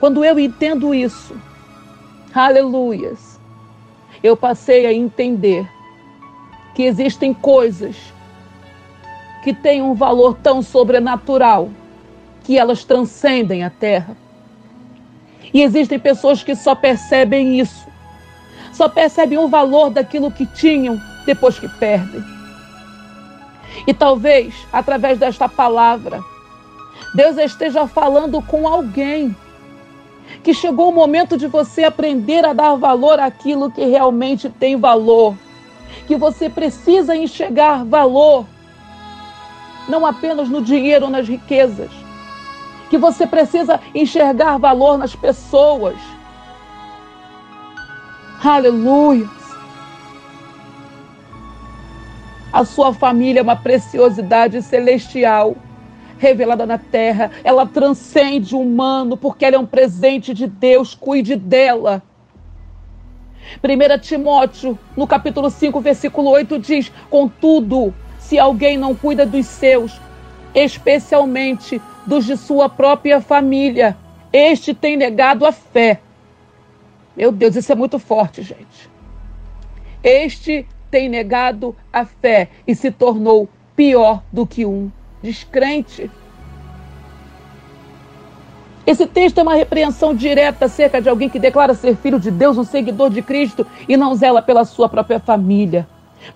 quando 0.00 0.24
eu 0.24 0.38
entendo 0.38 0.94
isso, 0.94 1.36
aleluias, 2.34 3.38
eu 4.22 4.36
passei 4.36 4.86
a 4.86 4.92
entender 4.92 5.68
que 6.74 6.84
existem 6.84 7.34
coisas 7.34 7.96
que 9.42 9.52
têm 9.52 9.82
um 9.82 9.94
valor 9.94 10.36
tão 10.42 10.62
sobrenatural 10.62 11.68
que 12.44 12.58
elas 12.58 12.84
transcendem 12.84 13.64
a 13.64 13.70
terra. 13.70 14.16
E 15.52 15.62
existem 15.62 15.98
pessoas 15.98 16.42
que 16.42 16.54
só 16.54 16.74
percebem 16.74 17.58
isso, 17.58 17.86
só 18.72 18.88
percebem 18.88 19.38
o 19.38 19.48
valor 19.48 19.90
daquilo 19.90 20.30
que 20.30 20.46
tinham 20.46 21.00
depois 21.26 21.58
que 21.58 21.68
perdem. 21.68 22.24
E 23.86 23.92
talvez, 23.92 24.54
através 24.72 25.18
desta 25.18 25.48
palavra, 25.48 26.22
Deus 27.14 27.36
esteja 27.36 27.86
falando 27.86 28.40
com 28.42 28.66
alguém 28.66 29.36
que 30.42 30.54
chegou 30.54 30.90
o 30.90 30.94
momento 30.94 31.36
de 31.36 31.46
você 31.46 31.84
aprender 31.84 32.44
a 32.44 32.52
dar 32.52 32.74
valor 32.76 33.18
àquilo 33.20 33.70
que 33.70 33.84
realmente 33.84 34.48
tem 34.48 34.76
valor, 34.76 35.34
que 36.06 36.16
você 36.16 36.48
precisa 36.48 37.14
enxergar 37.14 37.84
valor 37.84 38.46
não 39.88 40.06
apenas 40.06 40.48
no 40.48 40.62
dinheiro 40.62 41.06
ou 41.06 41.10
nas 41.10 41.28
riquezas, 41.28 41.90
que 42.90 42.98
você 42.98 43.26
precisa 43.26 43.80
enxergar 43.94 44.58
valor 44.58 44.98
nas 44.98 45.14
pessoas. 45.14 45.96
Aleluia. 48.44 49.28
A 52.52 52.64
sua 52.66 52.92
família 52.92 53.40
é 53.40 53.42
uma 53.42 53.56
preciosidade 53.56 54.60
celestial 54.60 55.56
revelada 56.18 56.66
na 56.66 56.76
terra. 56.76 57.30
Ela 57.42 57.66
transcende 57.66 58.54
o 58.54 58.60
humano 58.60 59.16
porque 59.16 59.44
ela 59.44 59.56
é 59.56 59.58
um 59.58 59.66
presente 59.66 60.34
de 60.34 60.46
Deus. 60.46 60.94
Cuide 60.94 61.34
dela. 61.34 62.02
1 63.62 63.98
Timóteo, 64.00 64.78
no 64.96 65.06
capítulo 65.06 65.50
5, 65.50 65.80
versículo 65.80 66.30
8, 66.30 66.58
diz: 66.58 66.92
Contudo, 67.10 67.94
se 68.32 68.38
alguém 68.38 68.78
não 68.78 68.94
cuida 68.94 69.26
dos 69.26 69.44
seus, 69.44 70.00
especialmente 70.54 71.82
dos 72.06 72.24
de 72.24 72.34
sua 72.38 72.66
própria 72.66 73.20
família. 73.20 73.94
Este 74.32 74.72
tem 74.72 74.96
negado 74.96 75.44
a 75.44 75.52
fé. 75.52 76.00
Meu 77.14 77.30
Deus, 77.30 77.56
isso 77.56 77.70
é 77.70 77.74
muito 77.74 77.98
forte, 77.98 78.40
gente. 78.40 78.88
Este 80.02 80.66
tem 80.90 81.10
negado 81.10 81.76
a 81.92 82.06
fé 82.06 82.48
e 82.66 82.74
se 82.74 82.90
tornou 82.90 83.50
pior 83.76 84.22
do 84.32 84.46
que 84.46 84.64
um 84.64 84.90
descrente. 85.22 86.10
Esse 88.86 89.06
texto 89.06 89.36
é 89.40 89.42
uma 89.42 89.54
repreensão 89.54 90.14
direta 90.14 90.64
acerca 90.64 91.02
de 91.02 91.10
alguém 91.10 91.28
que 91.28 91.38
declara 91.38 91.74
ser 91.74 91.96
filho 91.96 92.18
de 92.18 92.30
Deus, 92.30 92.56
um 92.56 92.64
seguidor 92.64 93.10
de 93.10 93.20
Cristo 93.20 93.66
e 93.86 93.94
não 93.94 94.14
zela 94.14 94.40
pela 94.40 94.64
sua 94.64 94.88
própria 94.88 95.20
família. 95.20 95.86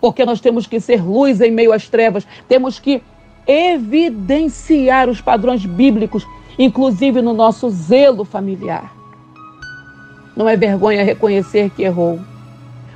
Porque 0.01 0.25
nós 0.25 0.41
temos 0.41 0.67
que 0.67 0.81
ser 0.81 1.03
luz 1.03 1.41
em 1.41 1.51
meio 1.51 1.73
às 1.73 1.89
trevas, 1.89 2.27
temos 2.49 2.79
que 2.79 3.03
evidenciar 3.47 5.09
os 5.09 5.21
padrões 5.21 5.65
bíblicos, 5.65 6.27
inclusive 6.59 7.23
no 7.23 7.33
nosso 7.33 7.71
zelo 7.71 8.25
familiar. 8.25 8.93
Não 10.37 10.49
é 10.49 10.57
vergonha 10.57 11.05
reconhecer 11.05 11.71
que 11.71 11.83
errou. 11.83 12.21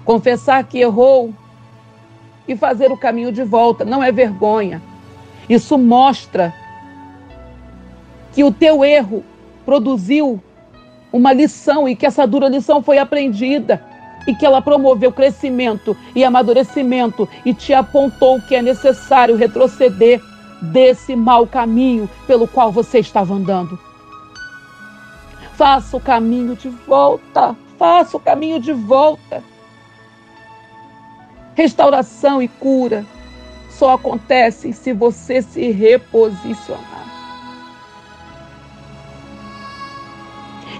Confessar 0.05 0.65
que 0.65 0.79
errou 0.79 1.33
e 2.47 2.57
fazer 2.57 2.91
o 2.91 2.97
caminho 2.97 3.33
de 3.33 3.45
volta 3.45 3.85
não 3.85 4.03
é 4.03 4.11
vergonha. 4.11 4.83
Isso 5.49 5.79
mostra 5.79 6.53
que 8.33 8.45
o 8.45 8.53
teu 8.53 8.85
erro 8.85 9.25
produziu 9.65 10.41
uma 11.13 11.33
lição 11.33 11.89
e 11.89 11.97
que 11.97 12.07
essa 12.07 12.27
dura 12.27 12.49
lição 12.49 12.83
foi 12.83 12.99
aprendida 12.99 13.85
e 14.31 14.35
que 14.35 14.47
ela 14.47 14.63
promoveu 14.63 15.11
crescimento 15.11 15.97
e 16.15 16.25
amadurecimento 16.25 17.29
e 17.45 17.53
te 17.53 17.75
apontou 17.75 18.41
que 18.41 18.55
é 18.55 18.63
necessário 18.63 19.35
retroceder 19.35 20.23
desse 20.63 21.17
mau 21.17 21.49
caminho 21.49 22.09
pelo 22.29 22.47
qual 22.47 22.71
você 22.71 23.01
estava 23.01 23.35
andando. 23.35 23.77
Faça 25.55 25.97
o 25.97 26.01
caminho 26.01 26.55
de 26.55 26.69
volta. 26.69 27.57
Faça 27.77 28.17
o 28.17 28.21
caminho 28.21 28.61
de 28.61 28.73
volta. 28.73 29.43
Restauração 31.57 32.41
e 32.41 32.47
cura 32.47 33.05
só 33.69 33.95
acontecem 33.95 34.73
se 34.73 34.93
você 34.93 35.43
se 35.43 35.73
reposicionar. 35.73 36.85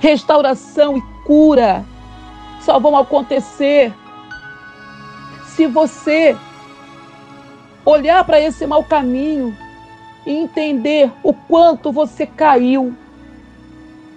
Restauração 0.01 0.97
e 0.97 1.03
cura 1.27 1.85
só 2.61 2.79
vão 2.79 2.97
acontecer 2.97 3.93
se 5.47 5.67
você 5.67 6.37
olhar 7.85 8.25
para 8.25 8.41
esse 8.41 8.67
mau 8.67 8.85
caminho 8.85 9.57
e 10.27 10.33
entender 10.33 11.11
o 11.23 11.33
quanto 11.33 11.91
você 11.91 12.27
caiu, 12.27 12.95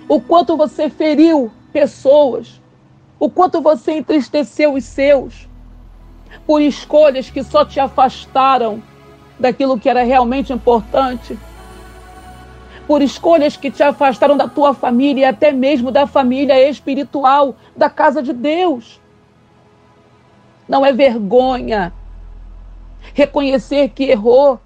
o 0.07 0.19
quanto 0.19 0.55
você 0.57 0.89
feriu 0.89 1.51
pessoas, 1.71 2.61
o 3.19 3.29
quanto 3.29 3.61
você 3.61 3.93
entristeceu 3.93 4.73
os 4.73 4.83
seus 4.83 5.47
por 6.45 6.61
escolhas 6.61 7.29
que 7.29 7.43
só 7.43 7.63
te 7.63 7.79
afastaram 7.79 8.81
daquilo 9.39 9.79
que 9.79 9.89
era 9.89 10.03
realmente 10.03 10.51
importante, 10.51 11.37
por 12.87 13.01
escolhas 13.01 13.55
que 13.55 13.71
te 13.71 13.81
afastaram 13.81 14.35
da 14.35 14.47
tua 14.47 14.73
família 14.73 15.21
e 15.21 15.25
até 15.25 15.51
mesmo 15.51 15.91
da 15.91 16.05
família 16.05 16.69
espiritual, 16.69 17.55
da 17.75 17.89
casa 17.89 18.21
de 18.21 18.33
Deus. 18.33 18.99
Não 20.67 20.85
é 20.85 20.91
vergonha 20.91 21.93
reconhecer 23.13 23.89
que 23.89 24.05
errou, 24.05 24.59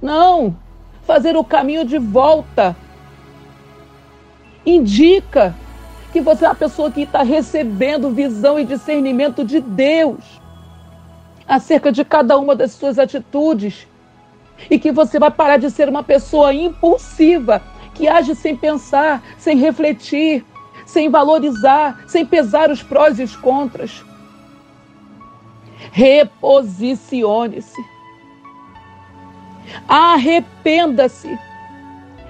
não, 0.00 0.56
fazer 1.04 1.36
o 1.36 1.44
caminho 1.44 1.84
de 1.84 1.98
volta. 1.98 2.76
Indica 4.64 5.54
que 6.12 6.20
você 6.20 6.44
é 6.44 6.48
uma 6.48 6.54
pessoa 6.54 6.90
que 6.90 7.02
está 7.02 7.22
recebendo 7.22 8.10
visão 8.10 8.58
e 8.58 8.64
discernimento 8.64 9.44
de 9.44 9.60
Deus 9.60 10.40
acerca 11.46 11.90
de 11.90 12.04
cada 12.04 12.38
uma 12.38 12.54
das 12.54 12.72
suas 12.72 12.98
atitudes. 12.98 13.86
E 14.70 14.78
que 14.78 14.92
você 14.92 15.18
vai 15.18 15.30
parar 15.30 15.56
de 15.56 15.70
ser 15.70 15.88
uma 15.88 16.02
pessoa 16.02 16.52
impulsiva, 16.52 17.62
que 17.94 18.08
age 18.08 18.34
sem 18.34 18.56
pensar, 18.56 19.22
sem 19.38 19.56
refletir, 19.56 20.44
sem 20.86 21.08
valorizar, 21.08 22.04
sem 22.06 22.24
pesar 22.24 22.70
os 22.70 22.82
prós 22.82 23.18
e 23.18 23.22
os 23.22 23.36
contras. 23.36 24.04
Reposicione-se. 25.90 27.80
Arrependa-se. 29.88 31.38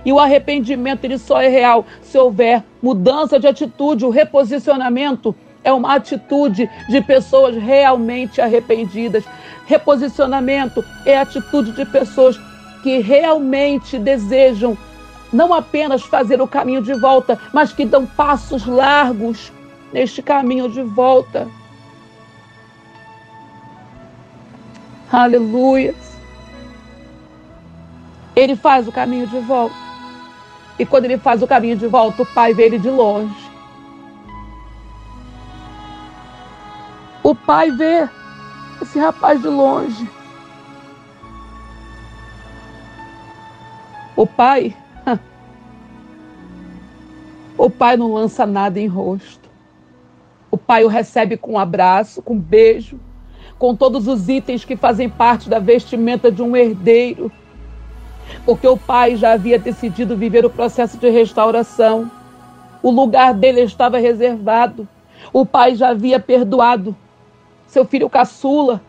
E 0.05 0.13
o 0.13 0.19
arrependimento 0.19 1.05
ele 1.05 1.19
só 1.19 1.41
é 1.41 1.49
real 1.49 1.87
se 2.03 2.19
houver 2.19 2.65
mudança 2.83 3.39
de 3.39 3.47
atitude. 3.47 4.05
O 4.05 4.11
reposicionamento 4.11 5.35
é 5.63 5.73
uma 5.73 5.95
atitude 5.95 6.69
de 6.89 7.01
pessoas 7.01 7.57
realmente 7.57 8.41
arrependidas. 8.41 9.25
Reposicionamento 9.73 10.85
é 11.07 11.17
a 11.17 11.23
atitude 11.23 11.73
de 11.73 11.87
pessoas 11.87 12.39
que 12.83 12.99
realmente 12.99 13.99
desejam 13.99 14.77
não 15.33 15.55
apenas 15.55 16.03
fazer 16.03 16.43
o 16.43 16.47
caminho 16.47 16.83
de 16.83 16.93
volta, 16.93 17.41
mas 17.55 17.73
que 17.73 17.87
dão 17.87 18.05
passos 18.05 18.67
largos 18.67 19.51
neste 19.91 20.21
caminho 20.21 20.69
de 20.69 20.83
volta. 20.83 21.49
Aleluia. 25.11 25.95
Ele 28.37 28.55
faz 28.55 28.87
o 28.87 28.93
caminho 28.93 29.27
de 29.27 29.41
volta. 29.41 29.75
E 30.79 30.85
quando 30.85 31.07
ele 31.07 31.17
faz 31.17 31.43
o 31.43 31.47
caminho 31.47 31.79
de 31.79 31.87
volta, 31.87 32.25
o 32.25 32.27
pai 32.27 32.53
vê 32.53 32.65
ele 32.65 32.79
de 32.79 32.91
longe. 32.91 33.51
O 37.23 37.35
pai 37.35 37.71
vê 37.71 38.07
esse 38.83 38.99
rapaz 38.99 39.41
de 39.41 39.49
longe. 39.49 40.09
O 44.17 44.27
pai. 44.27 44.77
O 47.57 47.71
pai 47.71 47.97
não 47.97 48.15
lança 48.15 48.45
nada 48.45 48.81
em 48.81 48.89
rosto. 48.89 49.49
O 50.51 50.59
pai 50.59 50.85
o 50.85 50.89
recebe 50.89 51.37
com 51.37 51.53
um 51.53 51.59
abraço, 51.59 52.21
com 52.21 52.35
um 52.35 52.39
beijo, 52.39 52.99
com 53.59 53.77
todos 53.77 54.09
os 54.09 54.29
itens 54.29 54.65
que 54.65 54.75
fazem 54.75 55.09
parte 55.09 55.49
da 55.49 55.59
vestimenta 55.59 56.33
de 56.33 56.43
um 56.43 56.57
herdeiro. 56.57 57.31
Porque 58.45 58.67
o 58.67 58.77
pai 58.77 59.17
já 59.17 59.33
havia 59.33 59.59
decidido 59.59 60.17
viver 60.17 60.45
o 60.45 60.51
processo 60.51 60.99
de 60.99 61.09
restauração. 61.09 62.11
O 62.83 62.91
lugar 62.91 63.33
dele 63.33 63.61
estava 63.61 63.99
reservado. 63.99 64.89
O 65.33 65.47
pai 65.47 65.77
já 65.77 65.91
havia 65.91 66.19
perdoado 66.19 66.97
seu 67.73 67.87
filho 67.87 68.11
caçula. 68.11 68.83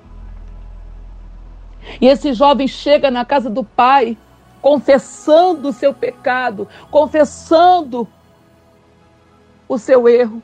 E 2.02 2.06
esse 2.06 2.34
jovem 2.34 2.68
chega 2.68 3.10
na 3.10 3.24
casa 3.24 3.50
do 3.50 3.64
pai, 3.64 4.18
confessando 4.62 5.70
o 5.70 5.74
seu 5.74 5.94
pecado, 5.94 6.68
confessando 6.92 8.06
o 9.70 9.78
seu 9.78 10.10
erro, 10.10 10.44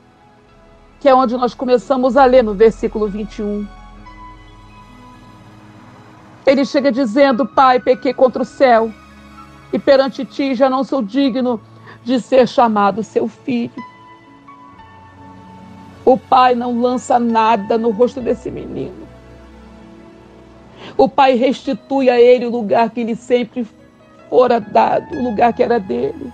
que 1.00 1.08
é 1.08 1.14
onde 1.14 1.36
nós 1.36 1.52
começamos 1.54 2.16
a 2.16 2.24
ler 2.24 2.42
no 2.42 2.54
versículo 2.54 3.08
21. 3.08 3.68
Ele 6.46 6.64
chega 6.64 6.90
dizendo: 6.90 7.46
Pai, 7.46 7.78
pequei 7.78 8.14
contra 8.14 8.40
o 8.40 8.46
céu, 8.46 8.90
e 9.70 9.78
perante 9.78 10.24
ti 10.24 10.54
já 10.54 10.70
não 10.70 10.82
sou 10.82 11.02
digno 11.02 11.60
de 12.02 12.18
ser 12.18 12.48
chamado 12.48 13.02
seu 13.02 13.28
filho. 13.28 13.89
O 16.10 16.18
pai 16.18 16.56
não 16.56 16.80
lança 16.80 17.20
nada 17.20 17.78
no 17.78 17.90
rosto 17.90 18.20
desse 18.20 18.50
menino. 18.50 19.06
O 20.96 21.08
pai 21.08 21.36
restitui 21.36 22.10
a 22.10 22.20
ele 22.20 22.46
o 22.46 22.50
lugar 22.50 22.90
que 22.90 23.04
lhe 23.04 23.14
sempre 23.14 23.64
fora 24.28 24.58
dado, 24.58 25.14
o 25.14 25.22
lugar 25.22 25.52
que 25.52 25.62
era 25.62 25.78
dele. 25.78 26.32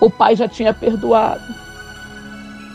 O 0.00 0.10
pai 0.10 0.34
já 0.34 0.48
tinha 0.48 0.74
perdoado. 0.74 1.44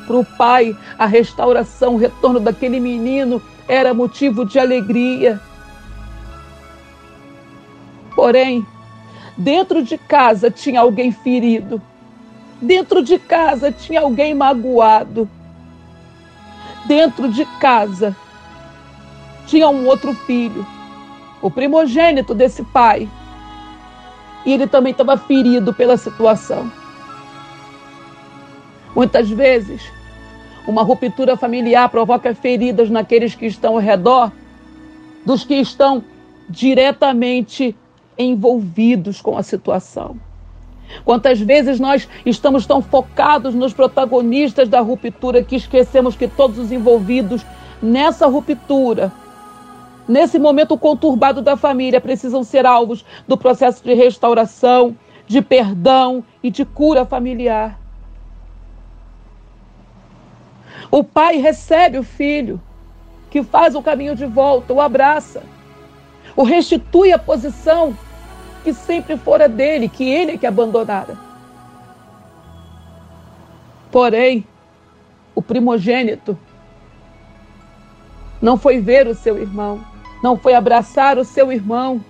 Para 0.08 0.16
o 0.16 0.24
pai, 0.24 0.74
a 0.98 1.06
restauração, 1.06 1.96
o 1.96 1.98
retorno 1.98 2.40
daquele 2.40 2.80
menino 2.80 3.42
era 3.68 3.94
motivo 3.94 4.46
de 4.46 4.58
alegria. 4.58 5.42
Porém, 8.16 8.66
dentro 9.38 9.84
de 9.84 9.98
casa 9.98 10.50
tinha 10.50 10.80
alguém 10.80 11.12
ferido. 11.12 11.82
Dentro 12.64 13.04
de 13.04 13.20
casa 13.20 13.74
tinha 13.74 14.00
alguém 14.00 14.34
magoado. 14.34 15.30
Dentro 16.86 17.28
de 17.28 17.46
casa 17.60 18.16
tinha 19.46 19.68
um 19.68 19.86
outro 19.86 20.14
filho, 20.14 20.66
o 21.42 21.52
primogênito 21.52 22.34
desse 22.34 22.64
pai. 22.64 23.10
E 24.46 24.54
ele 24.54 24.66
também 24.66 24.94
estava 24.94 25.18
ferido 25.18 25.74
pela 25.74 25.98
situação. 25.98 26.72
Muitas 28.96 29.30
vezes, 29.30 29.82
uma 30.66 30.84
ruptura 30.84 31.36
familiar 31.36 31.90
provoca 31.90 32.34
feridas 32.34 32.90
naqueles 32.90 33.36
que 33.36 33.46
estão 33.46 33.74
ao 33.74 33.80
redor, 33.80 34.32
dos 35.26 35.44
que 35.44 35.56
estão 35.56 36.02
diretamente 36.50 37.76
envolvidos 38.18 39.20
com 39.20 39.38
a 39.38 39.44
situação. 39.44 40.18
Quantas 41.04 41.40
vezes 41.40 41.80
nós 41.80 42.08
estamos 42.26 42.66
tão 42.66 42.82
focados 42.82 43.56
nos 43.56 43.74
protagonistas 43.74 44.70
da 44.70 44.80
ruptura 44.80 45.44
que 45.44 45.56
esquecemos 45.56 46.16
que 46.16 46.28
todos 46.28 46.58
os 46.58 46.72
envolvidos 46.72 47.46
nessa 47.82 48.28
ruptura, 48.28 49.12
nesse 50.08 50.40
momento 50.40 50.78
conturbado 50.78 51.42
da 51.42 51.58
família, 51.58 52.00
precisam 52.00 52.44
ser 52.44 52.66
alvos 52.66 53.04
do 53.28 53.38
processo 53.38 53.84
de 53.84 53.94
restauração, 53.94 54.96
de 55.28 55.42
perdão 55.42 56.24
e 56.42 56.50
de 56.50 56.64
cura 56.64 57.06
familiar. 57.06 57.80
O 60.92 61.04
pai 61.04 61.38
recebe 61.38 61.98
o 61.98 62.04
filho, 62.04 62.62
que 63.30 63.42
faz 63.42 63.74
o 63.74 63.82
caminho 63.82 64.16
de 64.16 64.26
volta, 64.26 64.74
o 64.74 64.80
abraça, 64.80 65.44
o 66.36 66.44
restitui 66.44 67.12
a 67.12 67.18
posição 67.18 67.98
que 68.64 68.74
sempre 68.74 69.18
fora 69.18 69.48
dele, 69.48 69.90
que 69.90 70.10
ele 70.10 70.32
é 70.32 70.38
que 70.38 70.48
abandonara. 70.48 71.18
Porém, 73.92 74.46
o 75.36 75.42
primogênito 75.42 76.38
não 78.42 78.58
foi 78.58 78.80
ver 78.80 79.08
o 79.08 79.16
seu 79.16 79.38
irmão, 79.38 79.82
não 80.24 80.38
foi 80.38 80.54
abraçar 80.54 81.18
o 81.18 81.26
seu 81.26 81.52
irmão. 81.52 82.04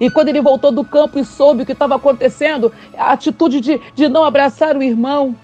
E 0.00 0.10
quando 0.10 0.28
ele 0.28 0.40
voltou 0.40 0.72
do 0.72 0.84
campo 0.84 1.18
e 1.18 1.24
soube 1.24 1.62
o 1.62 1.66
que 1.66 1.72
estava 1.72 1.94
acontecendo, 1.94 2.72
a 2.96 3.12
atitude 3.12 3.60
de, 3.60 3.80
de 3.94 4.08
não 4.08 4.24
abraçar 4.24 4.76
o 4.76 4.82
irmão 4.82 5.36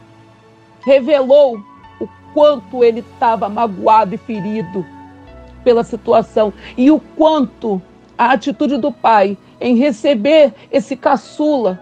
revelou 0.82 1.62
o 2.00 2.08
quanto 2.34 2.82
ele 2.82 3.00
estava 3.00 3.48
magoado 3.48 4.14
e 4.14 4.18
ferido 4.18 4.84
pela 5.62 5.84
situação 5.84 6.52
e 6.76 6.90
o 6.90 6.98
quanto 6.98 7.80
a 8.16 8.32
atitude 8.32 8.76
do 8.76 8.90
pai 8.90 9.36
em 9.60 9.76
receber 9.76 10.54
esse 10.72 10.96
caçula 10.96 11.78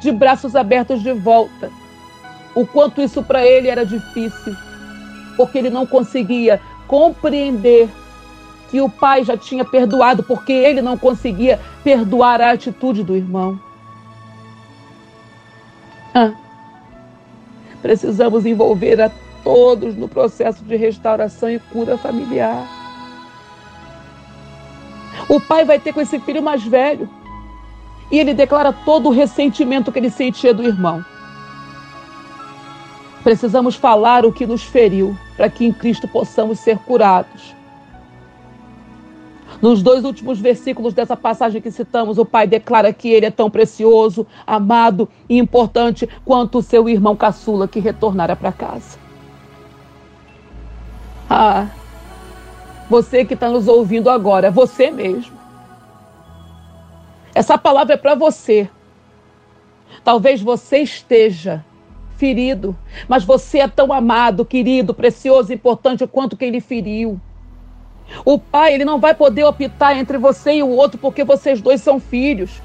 de 0.00 0.12
braços 0.12 0.54
abertos 0.54 1.02
de 1.02 1.12
volta. 1.12 1.70
O 2.54 2.66
quanto 2.66 3.02
isso 3.02 3.22
para 3.22 3.44
ele 3.44 3.68
era 3.68 3.84
difícil, 3.84 4.56
porque 5.36 5.58
ele 5.58 5.70
não 5.70 5.86
conseguia 5.86 6.60
compreender 6.86 7.88
que 8.70 8.80
o 8.80 8.88
pai 8.88 9.24
já 9.24 9.36
tinha 9.36 9.64
perdoado, 9.64 10.22
porque 10.22 10.52
ele 10.52 10.82
não 10.82 10.96
conseguia 10.96 11.58
perdoar 11.82 12.40
a 12.40 12.52
atitude 12.52 13.02
do 13.02 13.16
irmão. 13.16 13.58
Ah, 16.14 16.32
precisamos 17.80 18.44
envolver 18.44 19.00
a 19.00 19.10
todos 19.42 19.94
no 19.96 20.08
processo 20.08 20.64
de 20.64 20.76
restauração 20.76 21.50
e 21.50 21.58
cura 21.58 21.96
familiar. 21.96 22.77
O 25.28 25.40
pai 25.40 25.64
vai 25.64 25.78
ter 25.78 25.92
com 25.92 26.00
esse 26.00 26.18
filho 26.20 26.42
mais 26.42 26.62
velho. 26.62 27.08
E 28.10 28.18
ele 28.18 28.32
declara 28.32 28.72
todo 28.72 29.08
o 29.08 29.12
ressentimento 29.12 29.92
que 29.92 29.98
ele 29.98 30.10
sentia 30.10 30.54
do 30.54 30.62
irmão. 30.62 31.04
Precisamos 33.22 33.74
falar 33.74 34.24
o 34.24 34.32
que 34.32 34.46
nos 34.46 34.62
feriu, 34.62 35.14
para 35.36 35.50
que 35.50 35.66
em 35.66 35.72
Cristo 35.72 36.08
possamos 36.08 36.58
ser 36.60 36.78
curados. 36.78 37.54
Nos 39.60 39.82
dois 39.82 40.04
últimos 40.04 40.38
versículos 40.38 40.94
dessa 40.94 41.16
passagem 41.16 41.60
que 41.60 41.70
citamos, 41.70 42.16
o 42.16 42.24
pai 42.24 42.46
declara 42.46 42.92
que 42.92 43.08
ele 43.08 43.26
é 43.26 43.30
tão 43.30 43.50
precioso, 43.50 44.26
amado 44.46 45.08
e 45.28 45.36
importante 45.36 46.08
quanto 46.24 46.58
o 46.58 46.62
seu 46.62 46.88
irmão 46.88 47.16
caçula 47.16 47.66
que 47.66 47.80
retornara 47.80 48.36
para 48.36 48.52
casa. 48.52 48.98
Ah, 51.28 51.66
você 52.88 53.24
que 53.24 53.34
está 53.34 53.48
nos 53.48 53.68
ouvindo 53.68 54.08
agora, 54.08 54.50
você 54.50 54.90
mesmo. 54.90 55.36
Essa 57.34 57.58
palavra 57.58 57.94
é 57.94 57.96
para 57.96 58.14
você. 58.14 58.68
Talvez 60.02 60.40
você 60.40 60.78
esteja 60.78 61.64
ferido, 62.16 62.76
mas 63.06 63.24
você 63.24 63.60
é 63.60 63.68
tão 63.68 63.92
amado, 63.92 64.44
querido, 64.44 64.92
precioso, 64.92 65.52
importante 65.52 66.06
quanto 66.06 66.36
quem 66.36 66.50
lhe 66.50 66.60
feriu. 66.60 67.20
O 68.24 68.38
pai, 68.38 68.74
ele 68.74 68.84
não 68.84 68.98
vai 68.98 69.14
poder 69.14 69.44
optar 69.44 69.96
entre 69.96 70.18
você 70.18 70.54
e 70.54 70.62
o 70.62 70.68
outro 70.68 70.98
porque 70.98 71.22
vocês 71.24 71.60
dois 71.60 71.80
são 71.80 72.00
filhos. 72.00 72.60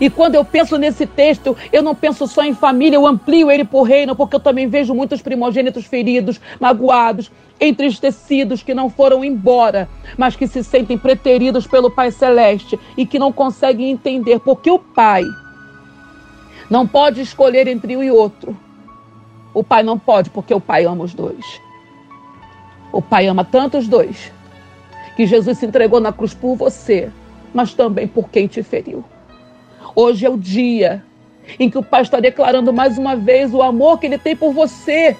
E 0.00 0.08
quando 0.10 0.34
eu 0.34 0.44
penso 0.44 0.76
nesse 0.76 1.06
texto, 1.06 1.56
eu 1.72 1.82
não 1.82 1.94
penso 1.94 2.26
só 2.26 2.42
em 2.42 2.54
família, 2.54 2.96
eu 2.96 3.06
amplio 3.06 3.50
ele 3.50 3.64
por 3.64 3.82
reino, 3.82 4.16
porque 4.16 4.36
eu 4.36 4.40
também 4.40 4.66
vejo 4.66 4.94
muitos 4.94 5.22
primogênitos 5.22 5.86
feridos, 5.86 6.40
magoados, 6.60 7.30
entristecidos, 7.60 8.62
que 8.62 8.74
não 8.74 8.90
foram 8.90 9.24
embora, 9.24 9.88
mas 10.16 10.34
que 10.34 10.46
se 10.46 10.64
sentem 10.64 10.98
preteridos 10.98 11.66
pelo 11.66 11.90
Pai 11.90 12.10
Celeste 12.10 12.78
e 12.96 13.06
que 13.06 13.18
não 13.18 13.32
conseguem 13.32 13.90
entender 13.90 14.40
porque 14.40 14.70
o 14.70 14.78
Pai 14.78 15.24
não 16.68 16.86
pode 16.86 17.20
escolher 17.20 17.68
entre 17.68 17.96
um 17.96 18.02
e 18.02 18.10
outro. 18.10 18.56
O 19.54 19.62
Pai 19.62 19.82
não 19.82 19.98
pode, 19.98 20.30
porque 20.30 20.54
o 20.54 20.60
Pai 20.60 20.84
ama 20.84 21.04
os 21.04 21.14
dois. 21.14 21.60
O 22.90 23.02
Pai 23.02 23.26
ama 23.26 23.44
tanto 23.44 23.78
os 23.78 23.86
dois 23.86 24.32
que 25.16 25.26
Jesus 25.26 25.58
se 25.58 25.66
entregou 25.66 26.00
na 26.00 26.12
cruz 26.12 26.32
por 26.32 26.56
você, 26.56 27.10
mas 27.52 27.74
também 27.74 28.08
por 28.08 28.28
quem 28.30 28.46
te 28.46 28.62
feriu. 28.62 29.04
Hoje 29.94 30.24
é 30.24 30.30
o 30.30 30.38
dia 30.38 31.04
em 31.58 31.68
que 31.68 31.76
o 31.76 31.82
Pai 31.82 32.02
está 32.02 32.18
declarando 32.18 32.72
mais 32.72 32.96
uma 32.96 33.14
vez 33.14 33.52
o 33.52 33.62
amor 33.62 33.98
que 33.98 34.06
ele 34.06 34.18
tem 34.18 34.34
por 34.34 34.52
você. 34.52 35.16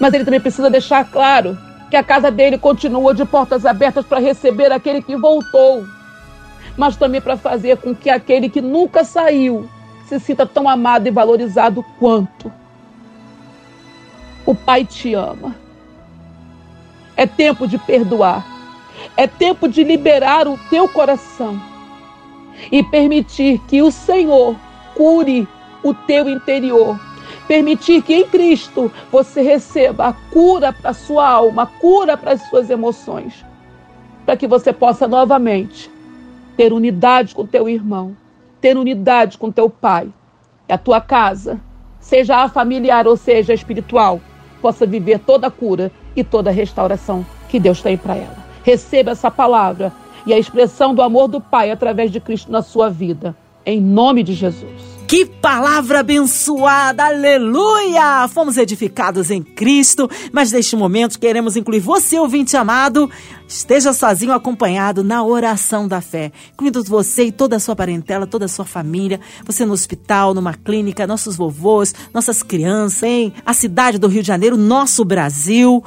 Mas 0.00 0.12
ele 0.12 0.24
também 0.24 0.40
precisa 0.40 0.70
deixar 0.70 1.08
claro 1.10 1.56
que 1.90 1.96
a 1.96 2.02
casa 2.02 2.30
dele 2.30 2.58
continua 2.58 3.14
de 3.14 3.24
portas 3.24 3.64
abertas 3.64 4.04
para 4.04 4.18
receber 4.18 4.72
aquele 4.72 5.02
que 5.02 5.14
voltou, 5.14 5.86
mas 6.76 6.96
também 6.96 7.20
para 7.20 7.36
fazer 7.36 7.76
com 7.76 7.94
que 7.94 8.08
aquele 8.08 8.48
que 8.48 8.60
nunca 8.60 9.04
saiu 9.04 9.68
se 10.08 10.18
sinta 10.18 10.46
tão 10.46 10.68
amado 10.68 11.06
e 11.06 11.10
valorizado 11.10 11.84
quanto. 11.98 12.52
O 14.44 14.54
Pai 14.54 14.84
te 14.84 15.14
ama. 15.14 15.54
É 17.16 17.26
tempo 17.26 17.68
de 17.68 17.78
perdoar. 17.78 18.44
É 19.16 19.26
tempo 19.26 19.68
de 19.68 19.84
liberar 19.84 20.48
o 20.48 20.58
teu 20.70 20.88
coração 20.88 21.71
e 22.70 22.82
permitir 22.82 23.58
que 23.66 23.82
o 23.82 23.90
Senhor 23.90 24.56
cure 24.94 25.48
o 25.82 25.92
teu 25.92 26.28
interior. 26.28 26.98
Permitir 27.48 28.02
que 28.02 28.14
em 28.14 28.26
Cristo 28.26 28.90
você 29.10 29.42
receba 29.42 30.06
a 30.06 30.12
cura 30.12 30.72
para 30.72 30.90
a 30.90 30.94
sua 30.94 31.28
alma, 31.28 31.62
a 31.62 31.66
cura 31.66 32.16
para 32.16 32.32
as 32.32 32.42
suas 32.48 32.70
emoções, 32.70 33.44
para 34.24 34.36
que 34.36 34.46
você 34.46 34.72
possa 34.72 35.08
novamente 35.08 35.90
ter 36.56 36.72
unidade 36.72 37.34
com 37.34 37.46
teu 37.46 37.68
irmão, 37.68 38.16
ter 38.60 38.76
unidade 38.76 39.38
com 39.38 39.50
teu 39.50 39.68
pai, 39.68 40.08
a 40.68 40.78
tua 40.78 41.00
casa, 41.00 41.60
seja 42.00 42.36
a 42.36 42.48
familiar 42.48 43.06
ou 43.06 43.16
seja 43.16 43.52
a 43.52 43.54
espiritual, 43.54 44.20
possa 44.60 44.86
viver 44.86 45.18
toda 45.18 45.48
a 45.48 45.50
cura 45.50 45.90
e 46.14 46.22
toda 46.22 46.50
a 46.50 46.52
restauração 46.52 47.26
que 47.48 47.58
Deus 47.58 47.82
tem 47.82 47.96
para 47.96 48.14
ela. 48.14 48.36
Receba 48.62 49.10
essa 49.10 49.30
palavra 49.30 49.92
e 50.26 50.32
a 50.32 50.38
expressão 50.38 50.94
do 50.94 51.02
amor 51.02 51.28
do 51.28 51.40
Pai 51.40 51.70
através 51.70 52.10
de 52.10 52.20
Cristo 52.20 52.50
na 52.50 52.62
sua 52.62 52.88
vida. 52.88 53.36
Em 53.64 53.80
nome 53.80 54.22
de 54.22 54.34
Jesus. 54.34 54.92
Que 55.12 55.26
palavra 55.26 56.00
abençoada, 56.00 57.04
aleluia! 57.04 58.26
Fomos 58.28 58.56
edificados 58.56 59.30
em 59.30 59.42
Cristo, 59.42 60.08
mas 60.32 60.50
neste 60.50 60.74
momento 60.74 61.20
queremos 61.20 61.54
incluir 61.54 61.80
você, 61.80 62.18
ouvinte 62.18 62.56
amado, 62.56 63.10
esteja 63.46 63.92
sozinho 63.92 64.32
acompanhado 64.32 65.04
na 65.04 65.22
oração 65.22 65.86
da 65.86 66.00
fé, 66.00 66.32
incluindo 66.54 66.82
você 66.84 67.24
e 67.24 67.32
toda 67.32 67.56
a 67.56 67.60
sua 67.60 67.76
parentela, 67.76 68.26
toda 68.26 68.46
a 68.46 68.48
sua 68.48 68.64
família, 68.64 69.20
você 69.44 69.66
no 69.66 69.74
hospital, 69.74 70.32
numa 70.32 70.54
clínica, 70.54 71.06
nossos 71.06 71.36
vovôs, 71.36 71.94
nossas 72.14 72.42
crianças, 72.42 73.02
em 73.02 73.34
a 73.44 73.52
cidade 73.52 73.98
do 73.98 74.08
Rio 74.08 74.22
de 74.22 74.28
Janeiro, 74.28 74.56
nosso 74.56 75.04
Brasil. 75.04 75.84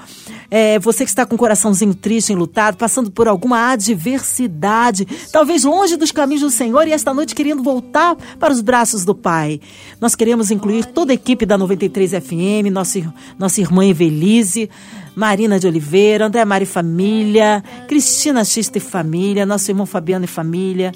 É, 0.49 0.79
você 0.79 1.03
que 1.03 1.09
está 1.09 1.25
com 1.25 1.35
o 1.35 1.37
coraçãozinho 1.37 1.93
triste, 1.93 2.33
enlutado, 2.33 2.77
passando 2.77 3.11
por 3.11 3.27
alguma 3.27 3.71
adversidade, 3.71 5.05
talvez 5.31 5.63
longe 5.63 5.97
dos 5.97 6.11
caminhos 6.11 6.41
do 6.41 6.49
Senhor 6.49 6.87
e 6.87 6.91
esta 6.91 7.13
noite 7.13 7.35
querendo 7.35 7.63
voltar 7.63 8.15
para 8.39 8.53
os 8.53 8.61
braços 8.61 9.03
do 9.03 9.15
Pai. 9.15 9.59
Nós 9.99 10.15
queremos 10.15 10.51
incluir 10.51 10.85
toda 10.85 11.11
a 11.11 11.15
equipe 11.15 11.45
da 11.45 11.57
93 11.57 12.11
FM, 12.11 12.71
nossa, 12.71 13.13
nossa 13.37 13.61
irmã 13.61 13.85
Evelise, 13.85 14.69
Marina 15.15 15.59
de 15.59 15.65
Oliveira, 15.65 16.27
André 16.27 16.43
Mari 16.43 16.65
Família, 16.65 17.63
Cristina 17.87 18.43
Xista 18.43 18.77
e 18.77 18.81
Família, 18.81 19.45
nosso 19.45 19.71
irmão 19.71 19.85
Fabiano 19.85 20.25
e 20.25 20.27
Família 20.27 20.91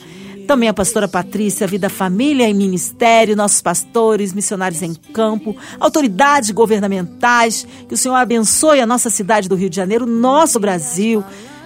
também 0.49 0.67
a 0.67 0.73
pastora 0.73 1.07
Patrícia, 1.07 1.67
Vida 1.67 1.91
Família 1.91 2.49
e 2.49 2.55
Ministério, 2.55 3.35
nossos 3.35 3.61
pastores, 3.61 4.33
missionários 4.33 4.81
em 4.81 4.95
campo, 4.95 5.55
autoridades 5.79 6.49
governamentais. 6.49 7.67
Que 7.87 7.93
o 7.93 7.97
Senhor 7.97 8.15
abençoe 8.15 8.81
a 8.81 8.85
nossa 8.87 9.11
cidade 9.11 9.47
do 9.47 9.53
Rio 9.53 9.69
de 9.69 9.75
Janeiro, 9.75 10.07
nosso 10.07 10.59
Brasil. 10.59 11.23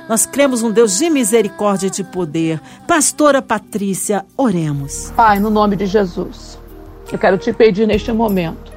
Nós 0.09 0.25
cremos 0.25 0.63
um 0.63 0.69
Deus 0.69 0.97
de 0.97 1.09
misericórdia 1.09 1.87
e 1.87 1.89
de 1.89 2.03
poder. 2.03 2.59
Pastora 2.85 3.41
Patrícia, 3.41 4.25
oremos. 4.35 5.13
Pai, 5.15 5.39
no 5.39 5.49
nome 5.49 5.77
de 5.77 5.85
Jesus, 5.85 6.59
eu 7.09 7.17
quero 7.17 7.37
te 7.37 7.53
pedir 7.53 7.87
neste 7.87 8.11
momento 8.11 8.73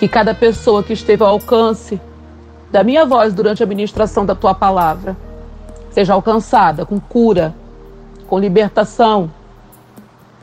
que 0.00 0.08
cada 0.08 0.34
pessoa 0.34 0.82
que 0.82 0.92
esteve 0.92 1.22
ao 1.22 1.28
alcance 1.28 2.00
da 2.72 2.82
minha 2.82 3.06
voz 3.06 3.32
durante 3.32 3.62
a 3.62 3.66
ministração 3.66 4.26
da 4.26 4.34
tua 4.34 4.56
palavra 4.56 5.16
seja 5.92 6.14
alcançada 6.14 6.84
com 6.84 6.98
cura, 6.98 7.54
com 8.30 8.38
libertação, 8.38 9.28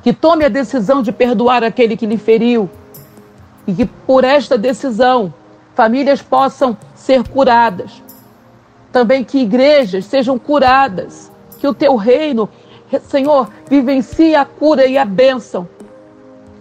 que 0.03 0.11
tome 0.11 0.43
a 0.43 0.49
decisão 0.49 1.01
de 1.01 1.13
perdoar 1.13 1.63
aquele 1.63 1.95
que 1.95 2.05
lhe 2.05 2.17
feriu 2.17 2.69
e 3.65 3.73
que 3.73 3.85
por 3.85 4.25
esta 4.25 4.57
decisão 4.57 5.33
famílias 5.73 6.21
possam 6.21 6.77
ser 6.93 7.25
curadas. 7.29 8.03
Também 8.91 9.23
que 9.23 9.39
igrejas 9.39 10.05
sejam 10.05 10.37
curadas, 10.37 11.31
que 11.59 11.67
o 11.67 11.73
teu 11.73 11.95
reino, 11.95 12.49
Senhor, 13.03 13.49
vivencie 13.69 14.35
a 14.35 14.43
cura 14.43 14.85
e 14.85 14.97
a 14.97 15.05
bênção 15.05 15.67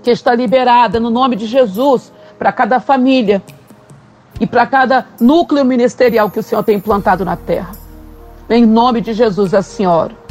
que 0.05 0.13
está 0.13 0.33
liberada 0.33 1.01
no 1.01 1.11
nome 1.11 1.35
de 1.35 1.47
Jesus 1.47 2.13
para 2.39 2.53
cada 2.53 2.79
família 2.79 3.43
e 4.41 4.47
para 4.47 4.65
cada 4.67 5.07
núcleo 5.21 5.65
ministerial 5.65 6.31
que 6.31 6.39
o 6.39 6.43
Senhor 6.43 6.63
tem 6.63 6.77
implantado 6.77 7.25
na 7.25 7.35
terra. 7.37 7.73
Em 8.49 8.65
nome 8.65 9.01
de 9.01 9.13
Jesus, 9.13 9.53
a 9.55 9.63
Senhora. 9.63 10.26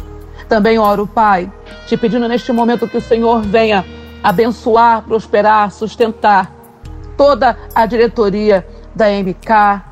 Também 0.48 0.78
oro, 0.78 1.08
Pai, 1.08 1.52
te 1.88 1.98
pedindo 1.98 2.28
neste 2.28 2.52
momento 2.52 2.88
que 2.88 2.98
o 2.98 3.02
Senhor 3.02 3.42
venha 3.42 3.84
abençoar, 4.24 5.02
prosperar, 5.04 5.72
sustentar 5.72 6.52
toda 7.18 7.58
a 7.74 7.86
diretoria 7.86 8.66
da 8.94 9.06
MK 9.10 9.84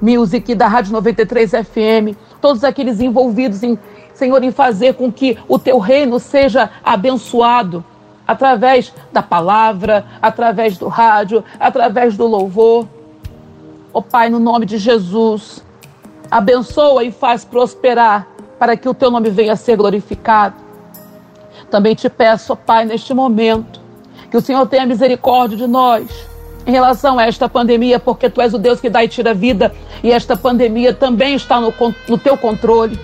Music, 0.00 0.54
da 0.54 0.66
Rádio 0.66 0.92
93 0.92 1.50
FM, 1.50 2.16
todos 2.40 2.64
aqueles 2.64 3.00
envolvidos 3.00 3.62
em, 3.62 3.78
Senhor, 4.14 4.42
em 4.42 4.50
fazer 4.50 4.94
com 4.94 5.12
que 5.12 5.38
o 5.48 5.58
teu 5.58 5.78
reino 5.78 6.18
seja 6.18 6.70
abençoado 6.84 7.84
através 8.26 8.92
da 9.12 9.22
palavra, 9.22 10.04
através 10.20 10.76
do 10.76 10.88
rádio, 10.88 11.44
através 11.58 12.16
do 12.16 12.26
louvor. 12.26 12.86
Ó 13.94 13.98
oh, 13.98 14.02
Pai, 14.02 14.28
no 14.28 14.38
nome 14.38 14.66
de 14.66 14.78
Jesus, 14.78 15.62
abençoa 16.30 17.04
e 17.04 17.12
faz 17.12 17.44
prosperar 17.44 18.26
para 18.62 18.76
que 18.76 18.88
o 18.88 18.94
teu 18.94 19.10
nome 19.10 19.28
venha 19.28 19.54
a 19.54 19.56
ser 19.56 19.76
glorificado. 19.76 20.54
Também 21.68 21.96
te 21.96 22.08
peço, 22.08 22.52
ó 22.52 22.54
Pai, 22.54 22.84
neste 22.84 23.12
momento, 23.12 23.80
que 24.30 24.36
o 24.36 24.40
Senhor 24.40 24.64
tenha 24.68 24.86
misericórdia 24.86 25.58
de 25.58 25.66
nós 25.66 26.06
em 26.64 26.70
relação 26.70 27.18
a 27.18 27.26
esta 27.26 27.48
pandemia, 27.48 27.98
porque 27.98 28.30
tu 28.30 28.40
és 28.40 28.54
o 28.54 28.58
Deus 28.58 28.80
que 28.80 28.88
dá 28.88 29.02
e 29.02 29.08
tira 29.08 29.34
vida, 29.34 29.74
e 30.00 30.12
esta 30.12 30.36
pandemia 30.36 30.94
também 30.94 31.34
está 31.34 31.60
no, 31.60 31.74
no 32.08 32.16
teu 32.16 32.38
controle. 32.38 32.96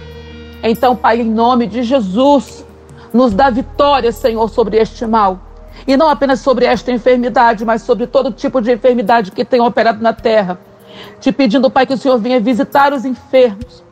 Então, 0.62 0.94
Pai, 0.94 1.22
em 1.22 1.28
nome 1.28 1.66
de 1.66 1.82
Jesus, 1.82 2.64
nos 3.12 3.34
dá 3.34 3.50
vitória, 3.50 4.12
Senhor, 4.12 4.48
sobre 4.50 4.76
este 4.76 5.04
mal. 5.08 5.40
E 5.88 5.96
não 5.96 6.08
apenas 6.08 6.38
sobre 6.38 6.66
esta 6.66 6.92
enfermidade, 6.92 7.64
mas 7.64 7.82
sobre 7.82 8.06
todo 8.06 8.30
tipo 8.30 8.60
de 8.60 8.74
enfermidade 8.74 9.32
que 9.32 9.44
tem 9.44 9.60
operado 9.60 10.00
na 10.00 10.12
terra. 10.12 10.56
Te 11.18 11.32
pedindo, 11.32 11.68
Pai, 11.68 11.84
que 11.84 11.94
o 11.94 11.98
Senhor 11.98 12.16
venha 12.16 12.38
visitar 12.38 12.92
os 12.92 13.04
enfermos, 13.04 13.87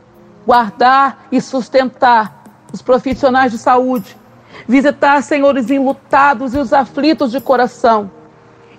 guardar 0.47 1.27
e 1.29 1.41
sustentar 1.41 2.41
os 2.71 2.81
profissionais 2.81 3.51
de 3.51 3.57
saúde, 3.57 4.15
visitar, 4.65 5.21
senhores 5.21 5.69
enlutados 5.69 6.55
e 6.55 6.57
os 6.57 6.71
aflitos 6.71 7.31
de 7.31 7.41
coração 7.41 8.09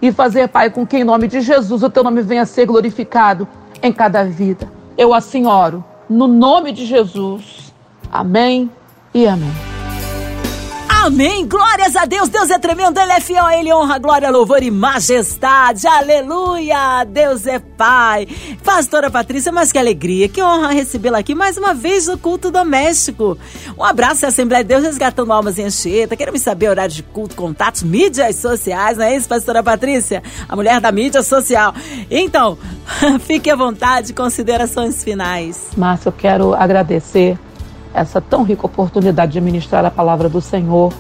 e 0.01 0.11
fazer, 0.11 0.49
Pai, 0.49 0.71
com 0.71 0.87
que 0.87 0.97
em 0.97 1.05
nome 1.05 1.29
de 1.29 1.43
Jesus 1.43 1.83
o 1.83 1.91
teu 1.91 2.03
nome 2.03 2.23
venha 2.23 2.43
a 2.43 2.47
ser 2.47 2.65
glorificado 2.65 3.47
em 3.83 3.93
cada 3.93 4.25
vida. 4.25 4.73
Eu 4.97 5.13
assim 5.13 5.47
oro, 5.47 5.85
no 6.09 6.27
nome 6.27 6.73
de 6.73 6.87
Jesus. 6.87 7.75
Amém 8.11 8.71
e 9.13 9.27
amém. 9.27 9.78
Amém. 11.05 11.47
Glórias 11.47 11.95
a 11.95 12.05
Deus. 12.05 12.29
Deus 12.29 12.51
é 12.51 12.59
tremendo. 12.59 12.99
Ele 12.99 13.13
é 13.13 13.21
fiel. 13.21 13.49
Ele 13.49 13.73
honra, 13.73 13.99
glória, 13.99 14.29
louvor 14.31 14.63
e 14.63 14.71
majestade. 14.71 15.87
Aleluia. 15.87 17.05
Deus 17.05 17.47
é 17.47 17.61
Pai. 17.61 18.27
Pastora 18.65 19.09
Patrícia, 19.09 19.53
mas 19.53 19.71
que 19.71 19.79
alegria. 19.79 20.29
Que 20.29 20.43
honra 20.43 20.69
recebê-la 20.69 21.19
aqui 21.19 21.35
mais 21.35 21.57
uma 21.57 21.73
vez 21.73 22.09
no 22.09 22.19
culto 22.19 22.51
doméstico. 22.51 23.39
Um 23.79 23.85
abraço 23.85 24.27
à 24.27 24.29
Assembleia 24.29 24.65
de 24.65 24.69
Deus 24.69 24.83
resgatando 24.83 25.33
almas 25.33 25.57
em 25.59 25.65
Anchieta. 25.65 26.17
Queremos 26.17 26.43
saber 26.43 26.69
horário 26.69 26.95
de 26.95 27.03
culto, 27.05 27.37
contatos, 27.37 27.85
mídias 27.85 28.37
sociais, 28.37 28.99
não 28.99 29.05
é 29.05 29.17
isso, 29.17 29.29
Pastora 29.29 29.63
Patrícia? 29.63 30.23
A 30.49 30.57
mulher 30.57 30.81
da 30.81 30.91
mídia 30.91 31.23
social. 31.23 31.73
Então, 32.11 32.59
fique 33.25 33.49
à 33.49 33.57
vontade. 33.57 34.13
Considerações 34.13 35.05
finais. 35.05 35.69
Márcia, 35.77 36.09
eu 36.09 36.13
quero 36.13 36.55
agradecer 36.55 37.39
essa 37.93 38.21
tão 38.21 38.43
rica 38.43 38.67
oportunidade 38.67 39.33
de 39.33 39.41
ministrar 39.41 39.85
a 39.85 39.91
palavra 39.91 40.29
do 40.29 40.41
Senhor 40.41 40.93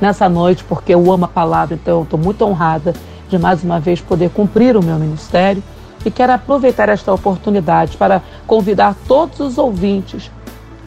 nessa 0.00 0.28
noite, 0.28 0.64
porque 0.64 0.94
eu 0.94 1.12
amo 1.12 1.24
a 1.24 1.28
palavra, 1.28 1.74
então 1.74 2.02
estou 2.02 2.18
muito 2.18 2.44
honrada 2.44 2.94
de 3.28 3.38
mais 3.38 3.62
uma 3.62 3.80
vez 3.80 4.00
poder 4.00 4.30
cumprir 4.30 4.76
o 4.76 4.82
meu 4.82 4.98
ministério. 4.98 5.62
E 6.04 6.10
quero 6.10 6.32
aproveitar 6.32 6.88
esta 6.88 7.12
oportunidade 7.12 7.96
para 7.96 8.22
convidar 8.46 8.94
todos 9.08 9.40
os 9.40 9.56
ouvintes 9.56 10.30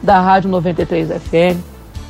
da 0.02 0.20
Rádio 0.20 0.48
93 0.50 1.08
FM 1.08 1.60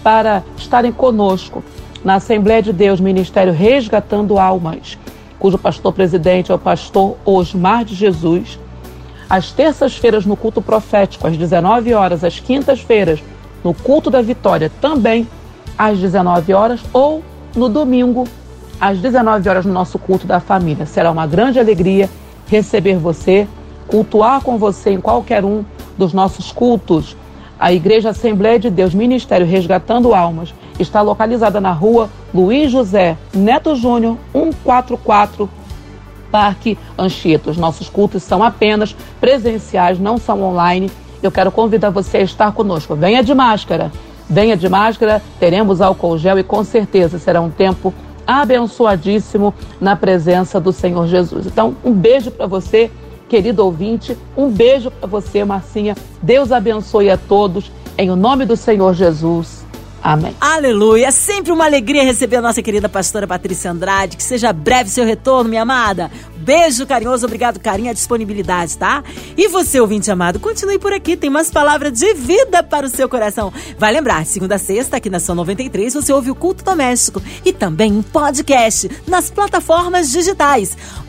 para 0.03 0.43
estarem 0.57 0.93
conosco 0.93 1.65
na 2.05 2.17
Assembleia 2.17 2.63
de 2.63 2.73
Deus 2.73 3.01
Ministério 3.01 3.53
Resgatando 3.53 4.39
Almas, 4.39 4.99
cujo 5.39 5.57
pastor 5.57 5.93
presidente 5.93 6.53
é 6.53 6.55
o 6.55 6.59
pastor 6.59 7.17
Osmar 7.25 7.85
de 7.85 7.95
Jesus 7.95 8.59
às 9.29 9.53
terças-feiras 9.53 10.25
no 10.25 10.37
culto 10.37 10.63
profético, 10.63 11.27
às 11.27 11.37
19 11.37 11.93
horas, 11.95 12.25
às 12.25 12.41
quintas-feiras 12.41 13.21
no 13.63 13.75
culto 13.75 14.11
da 14.11 14.23
vitória, 14.23 14.71
também 14.81 15.29
às 15.77 15.99
19 15.99 16.53
horas, 16.55 16.81
ou 16.93 17.23
no 17.55 17.69
domingo, 17.69 18.27
às 18.81 18.99
19 18.99 19.49
horas, 19.49 19.65
no 19.65 19.73
nosso 19.73 19.99
culto 19.99 20.27
da 20.27 20.41
família. 20.41 20.87
Será 20.87 21.11
uma 21.11 21.27
grande 21.27 21.59
alegria 21.59 22.09
receber 22.47 22.97
você, 22.97 23.47
cultuar 23.87 24.41
com 24.41 24.59
você 24.59 24.91
em 24.91 25.01
qualquer 25.01 25.45
um 25.45 25.65
dos 25.97 26.13
nossos 26.13 26.51
cultos. 26.51 27.17
A 27.59 27.73
Igreja 27.73 28.11
Assembleia 28.11 28.59
de 28.59 28.71
Deus 28.71 28.95
Ministério 28.95 29.47
Resgatando 29.47 30.15
Almas 30.15 30.55
está 30.79 31.03
localizada 31.03 31.61
na 31.61 31.73
rua 31.73 32.09
Luiz 32.33 32.71
José 32.71 33.17
Neto 33.35 33.75
Júnior, 33.75 34.17
144, 34.33 35.51
Parque 36.31 36.79
Anchieta. 36.99 37.51
Os 37.51 37.57
nossos 37.57 37.89
cultos 37.89 38.23
são 38.23 38.43
apenas 38.43 38.95
presenciais, 39.21 39.99
não 39.99 40.19
são 40.19 40.43
online. 40.43 40.91
Eu 41.23 41.31
quero 41.31 41.51
convidar 41.51 41.91
você 41.91 42.19
a 42.19 42.23
estar 42.23 42.53
conosco. 42.53 42.95
Venha 42.95 43.23
de 43.23 43.35
máscara. 43.35 43.91
Venha 44.29 44.57
de 44.57 44.69
máscara, 44.69 45.23
teremos 45.41 45.81
álcool 45.81 46.19
gel 46.19 46.39
e 46.39 46.43
com 46.43 46.63
certeza 46.63 47.19
será 47.19 47.41
um 47.41 47.51
tempo 47.51 47.95
abençoadíssimo 48.27 49.55
na 49.81 49.97
presença 49.97 50.61
do 50.61 50.71
Senhor 50.71 51.07
Jesus. 51.07 51.47
Então, 51.47 51.75
um 51.83 51.93
beijo 51.93 52.31
para 52.31 52.47
você, 52.47 52.91
querido 53.27 53.65
ouvinte. 53.65 54.19
Um 54.37 54.51
beijo 54.51 54.91
para 54.91 55.09
você, 55.09 55.43
Marcinha. 55.45 55.97
Deus 56.21 56.53
abençoe 56.53 57.09
a 57.09 57.17
todos. 57.17 57.73
Em 57.97 58.11
o 58.11 58.17
nome 58.17 58.45
do 58.45 58.55
Senhor 58.55 58.93
Jesus. 58.93 59.58
Amém. 60.03 60.35
Aleluia. 60.41 61.09
É 61.09 61.11
sempre 61.11 61.53
uma 61.53 61.65
alegria 61.65 62.03
receber 62.03 62.37
a 62.37 62.43
nossa 62.43 62.63
querida 62.63 62.89
pastora 62.89 63.27
Patrícia 63.27 63.71
Andrade. 63.71 64.17
Que 64.17 64.23
seja 64.23 64.53
breve 64.53 64.91
seu 64.91 65.05
retorno, 65.05 65.51
minha 65.51 65.63
amada. 65.63 66.11
Beijo 66.37 66.87
carinhoso, 66.87 67.27
obrigado, 67.27 67.61
carinho, 67.61 67.91
a 67.91 67.93
disponibilidade, 67.93 68.79
tá? 68.79 69.05
E 69.37 69.49
você, 69.49 69.79
ouvinte 69.81 70.11
amado, 70.11 70.41
continue 70.41 70.79
por 70.79 70.95
aqui, 70.95 71.15
tem 71.15 71.29
umas 71.29 71.51
palavras 71.51 71.93
de 71.93 72.15
vida 72.15 72.63
para 72.63 72.87
o 72.87 72.89
seu 72.89 73.07
coração. 73.07 73.53
Vai 73.79 73.93
lembrar, 73.93 74.25
segunda 74.25 74.55
a 74.55 74.59
sexta, 74.59 74.97
aqui 74.97 75.11
na 75.11 75.21
São 75.21 75.35
93, 75.35 75.93
você 75.93 76.11
ouve 76.11 76.31
o 76.31 76.35
Culto 76.35 76.65
Doméstico 76.65 77.23
e 77.45 77.53
também 77.53 77.93
um 77.93 78.03
podcast 78.03 78.91
nas 79.07 79.31
plataformas 79.31 80.11
digitais. 80.11 80.75